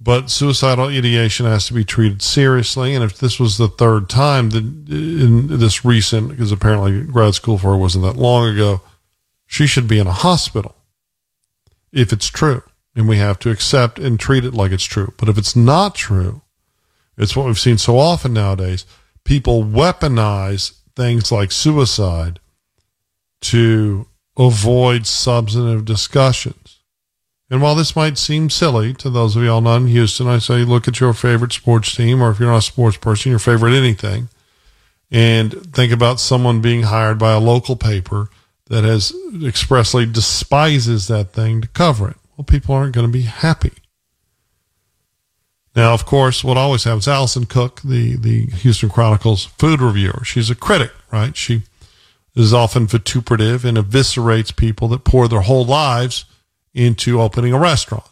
But 0.00 0.30
suicidal 0.30 0.86
ideation 0.86 1.44
has 1.44 1.66
to 1.66 1.74
be 1.74 1.84
treated 1.84 2.22
seriously, 2.22 2.94
and 2.94 3.04
if 3.04 3.18
this 3.18 3.38
was 3.38 3.58
the 3.58 3.68
third 3.68 4.08
time 4.08 4.48
that 4.50 4.64
in 4.64 5.58
this 5.58 5.84
recent, 5.84 6.30
because 6.30 6.50
apparently 6.50 7.02
grad 7.02 7.34
school 7.34 7.58
for 7.58 7.72
her 7.72 7.76
wasn't 7.76 8.04
that 8.04 8.16
long 8.16 8.48
ago, 8.48 8.80
she 9.46 9.66
should 9.66 9.86
be 9.86 9.98
in 9.98 10.06
a 10.06 10.12
hospital. 10.12 10.74
If 11.92 12.14
it's 12.14 12.28
true, 12.28 12.62
and 12.96 13.08
we 13.08 13.18
have 13.18 13.38
to 13.40 13.50
accept 13.50 13.98
and 13.98 14.18
treat 14.18 14.44
it 14.44 14.54
like 14.54 14.72
it's 14.72 14.84
true. 14.84 15.12
But 15.18 15.28
if 15.28 15.36
it's 15.36 15.54
not 15.54 15.94
true, 15.94 16.40
it's 17.18 17.36
what 17.36 17.44
we've 17.44 17.58
seen 17.58 17.76
so 17.76 17.98
often 17.98 18.32
nowadays. 18.32 18.86
People 19.24 19.62
weaponize 19.62 20.78
things 20.96 21.30
like 21.30 21.52
suicide 21.52 22.40
to 23.42 24.06
avoid 24.36 25.06
substantive 25.06 25.84
discussions. 25.84 26.80
And 27.50 27.60
while 27.60 27.74
this 27.74 27.96
might 27.96 28.16
seem 28.16 28.48
silly 28.48 28.94
to 28.94 29.10
those 29.10 29.34
of 29.34 29.42
y'all 29.42 29.60
not 29.60 29.82
in 29.82 29.88
Houston, 29.88 30.28
I 30.28 30.38
say 30.38 30.64
look 30.64 30.86
at 30.86 31.00
your 31.00 31.12
favorite 31.12 31.52
sports 31.52 31.94
team, 31.94 32.22
or 32.22 32.30
if 32.30 32.38
you're 32.38 32.50
not 32.50 32.58
a 32.58 32.62
sports 32.62 32.96
person, 32.96 33.30
your 33.30 33.40
favorite 33.40 33.74
anything, 33.74 34.28
and 35.10 35.74
think 35.74 35.92
about 35.92 36.20
someone 36.20 36.60
being 36.60 36.84
hired 36.84 37.18
by 37.18 37.32
a 37.32 37.40
local 37.40 37.74
paper 37.74 38.28
that 38.66 38.84
has 38.84 39.12
expressly 39.44 40.06
despises 40.06 41.08
that 41.08 41.32
thing 41.32 41.60
to 41.60 41.68
cover 41.68 42.10
it. 42.10 42.16
Well, 42.36 42.44
people 42.44 42.74
aren't 42.74 42.94
going 42.94 43.06
to 43.06 43.12
be 43.12 43.22
happy. 43.22 43.72
Now, 45.80 45.94
of 45.94 46.04
course, 46.04 46.44
what 46.44 46.58
always 46.58 46.84
happens, 46.84 47.08
Alison 47.08 47.46
Cook, 47.46 47.80
the, 47.80 48.14
the 48.14 48.44
Houston 48.48 48.90
Chronicles 48.90 49.46
food 49.46 49.80
reviewer, 49.80 50.22
she's 50.24 50.50
a 50.50 50.54
critic, 50.54 50.92
right? 51.10 51.34
She 51.34 51.62
is 52.36 52.52
often 52.52 52.86
vituperative 52.86 53.64
and 53.64 53.78
eviscerates 53.78 54.54
people 54.54 54.88
that 54.88 55.04
pour 55.04 55.26
their 55.26 55.40
whole 55.40 55.64
lives 55.64 56.26
into 56.74 57.18
opening 57.18 57.54
a 57.54 57.58
restaurant. 57.58 58.04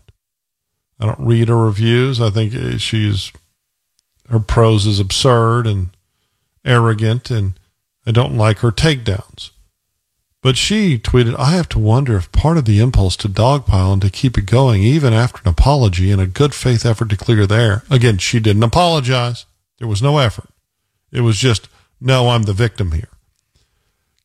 I 0.98 1.04
don't 1.04 1.20
read 1.20 1.48
her 1.48 1.58
reviews. 1.58 2.22
I 2.22 2.30
think 2.30 2.54
eh, 2.54 2.78
she's, 2.78 3.32
her 4.30 4.40
prose 4.40 4.86
is 4.86 4.98
absurd 4.98 5.66
and 5.66 5.90
arrogant, 6.64 7.30
and 7.30 7.52
I 8.06 8.12
don't 8.12 8.38
like 8.38 8.60
her 8.60 8.72
takedowns. 8.72 9.50
But 10.41 10.57
she 10.57 10.99
tweeted, 10.99 11.36
I 11.36 11.51
have 11.51 11.68
to 11.70 11.80
wonder 11.80 12.16
if 12.16 12.30
part 12.30 12.59
of 12.59 12.64
the 12.64 12.80
impulse 12.80 13.16
to 13.18 13.28
dogpile 13.28 13.93
and 13.93 14.03
to 14.03 14.11
keep 14.11 14.39
it 14.39 14.47
going, 14.47 14.82
even 14.82 15.12
after 15.12 15.41
an 15.43 15.49
apology 15.49 16.12
and 16.12 16.20
a 16.20 16.26
good 16.26 16.55
faith 16.55 16.86
effort 16.86 17.11
to 17.11 17.16
clear 17.16 17.47
the 17.47 17.57
air. 17.57 17.82
Again, 17.91 18.18
she 18.18 18.39
didn't 18.39 18.62
apologize. 18.62 19.47
There 19.78 19.89
was 19.89 20.03
no 20.03 20.18
effort. 20.18 20.49
It 21.11 21.22
was 21.22 21.39
just, 21.39 21.68
no, 22.01 22.28
I'm 22.28 22.45
the 22.45 22.53
victim 22.53 22.93
here. 22.93 23.09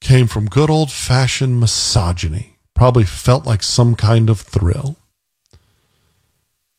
Came 0.01 0.28
from 0.28 0.45
good 0.45 0.70
old 0.70 0.91
fashioned 0.91 1.59
misogyny. 1.59 2.57
Probably 2.76 3.05
felt 3.05 3.45
like 3.45 3.64
some 3.64 3.95
kind 3.95 4.30
of 4.30 4.41
thrill. 4.41 4.97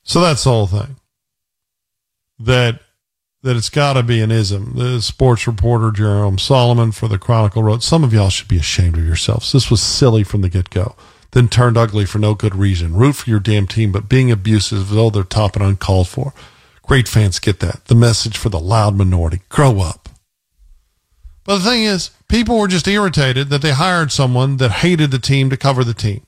So 0.05 0.21
that's 0.21 0.45
the 0.45 0.51
whole 0.51 0.67
thing. 0.67 0.97
That 2.39 2.81
that 3.45 3.57
it's 3.57 3.69
got 3.69 3.93
to 3.93 4.03
be 4.03 4.23
an 4.23 4.31
ism. 4.31 4.73
The 4.75 5.03
sports 5.03 5.47
reporter 5.47 5.93
Jerome 5.93 6.39
Solomon 6.39 6.93
for 6.93 7.09
the 7.09 7.19
Chronicle 7.19 7.63
wrote, 7.63 7.83
"Some 7.83 8.03
of 8.03 8.13
y'all 8.15 8.31
should 8.31 8.49
be 8.49 8.57
ashamed 8.57 8.97
of 8.97 9.05
yourselves. 9.05 9.53
This 9.53 9.71
was 9.71 9.83
silly 9.83 10.25
from 10.25 10.41
the 10.41 10.49
get 10.49 10.71
go, 10.71 10.97
then 11.33 11.49
turned 11.49 11.77
ugly 11.77 12.07
for 12.07 12.19
no 12.19 12.35
good 12.35 12.57
reason. 12.57 12.95
Root 12.95 13.17
for 13.17 13.29
your 13.29 13.41
damn 13.41 13.67
team, 13.67 13.93
but 13.93 14.09
being 14.09 14.31
abusive 14.31 14.79
as 14.79 14.91
though 14.91 15.11
they're 15.11 15.25
top 15.25 15.57
and 15.57 15.65
uncalled 15.65 16.09
for. 16.09 16.33
Great 16.83 17.07
fans 17.07 17.39
get 17.39 17.61
that. 17.61 17.85
The 17.85 17.95
message 17.95 18.39
for 18.39 18.49
the 18.49 18.59
loud 18.59 18.97
minority: 18.97 19.43
grow 19.51 19.81
up." 19.81 20.09
But 21.45 21.59
the 21.59 21.65
thing 21.65 21.83
is, 21.83 22.11
people 22.29 22.59
were 22.59 22.67
just 22.67 22.89
irritated 22.89 23.51
that 23.51 23.61
they 23.61 23.73
hired 23.73 24.11
someone 24.11 24.57
that 24.57 24.71
hated 24.71 25.11
the 25.11 25.19
team 25.19 25.51
to 25.51 25.59
cover 25.59 25.85
the 25.85 25.93
team. 25.93 26.23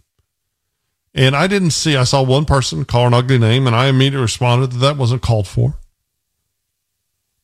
And 1.14 1.34
I 1.34 1.46
didn't 1.46 1.70
see, 1.70 1.96
I 1.96 2.04
saw 2.04 2.20
one 2.20 2.44
person 2.44 2.84
call 2.84 3.06
an 3.06 3.14
ugly 3.14 3.38
name, 3.38 3.66
and 3.66 3.74
I 3.74 3.86
immediately 3.86 4.20
responded 4.20 4.72
that 4.72 4.78
that 4.80 4.98
wasn't 4.98 5.22
called 5.22 5.48
for. 5.48 5.78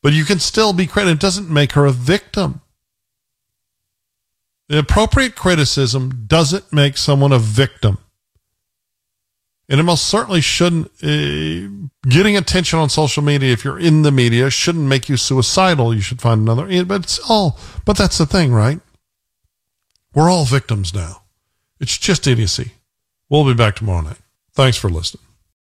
But 0.03 0.13
you 0.13 0.25
can 0.25 0.41
still 0.41 0.73
be 0.73 0.87
credited. 0.87 1.19
It 1.19 1.21
doesn't 1.21 1.49
make 1.49 1.73
her 1.73 1.87
a 1.87 1.93
victim. 1.93 2.61
The 4.69 4.79
appropriate 4.79 5.37
criticism 5.37 6.25
doesn't 6.27 6.73
make 6.73 6.97
someone 6.97 7.33
a 7.33 7.39
victim. 7.39 7.99
And 9.69 9.81
it 9.81 9.85
most 9.85 10.05
certainly 10.05 10.41
shouldn't, 10.41 10.87
uh, 11.03 11.89
getting 12.09 12.37
attention 12.37 12.79
on 12.79 12.91
social 12.91 13.23
media, 13.23 13.53
if 13.53 13.65
you're 13.65 13.79
in 13.79 14.03
the 14.03 14.11
media, 14.11 14.51
shouldn't 14.51 14.85
make 14.85 15.09
you 15.09 15.17
suicidal. 15.17 15.95
You 15.95 16.01
should 16.01 16.21
find 16.21 16.41
another, 16.43 16.85
but 16.85 17.05
it's 17.05 17.19
all, 17.31 17.59
but 17.85 17.97
that's 17.97 18.19
the 18.19 18.27
thing, 18.27 18.53
right? 18.53 18.81
We're 20.15 20.31
all 20.31 20.45
victims 20.45 20.93
now. 20.93 21.23
It's 21.81 21.97
just 21.97 22.27
idiocy. 22.27 22.73
We'll 23.29 23.47
be 23.47 23.55
back 23.55 23.77
tomorrow 23.77 24.03
night. 24.03 24.21
Thanks 24.53 24.77
for 24.77 24.91
listening. 24.91 25.22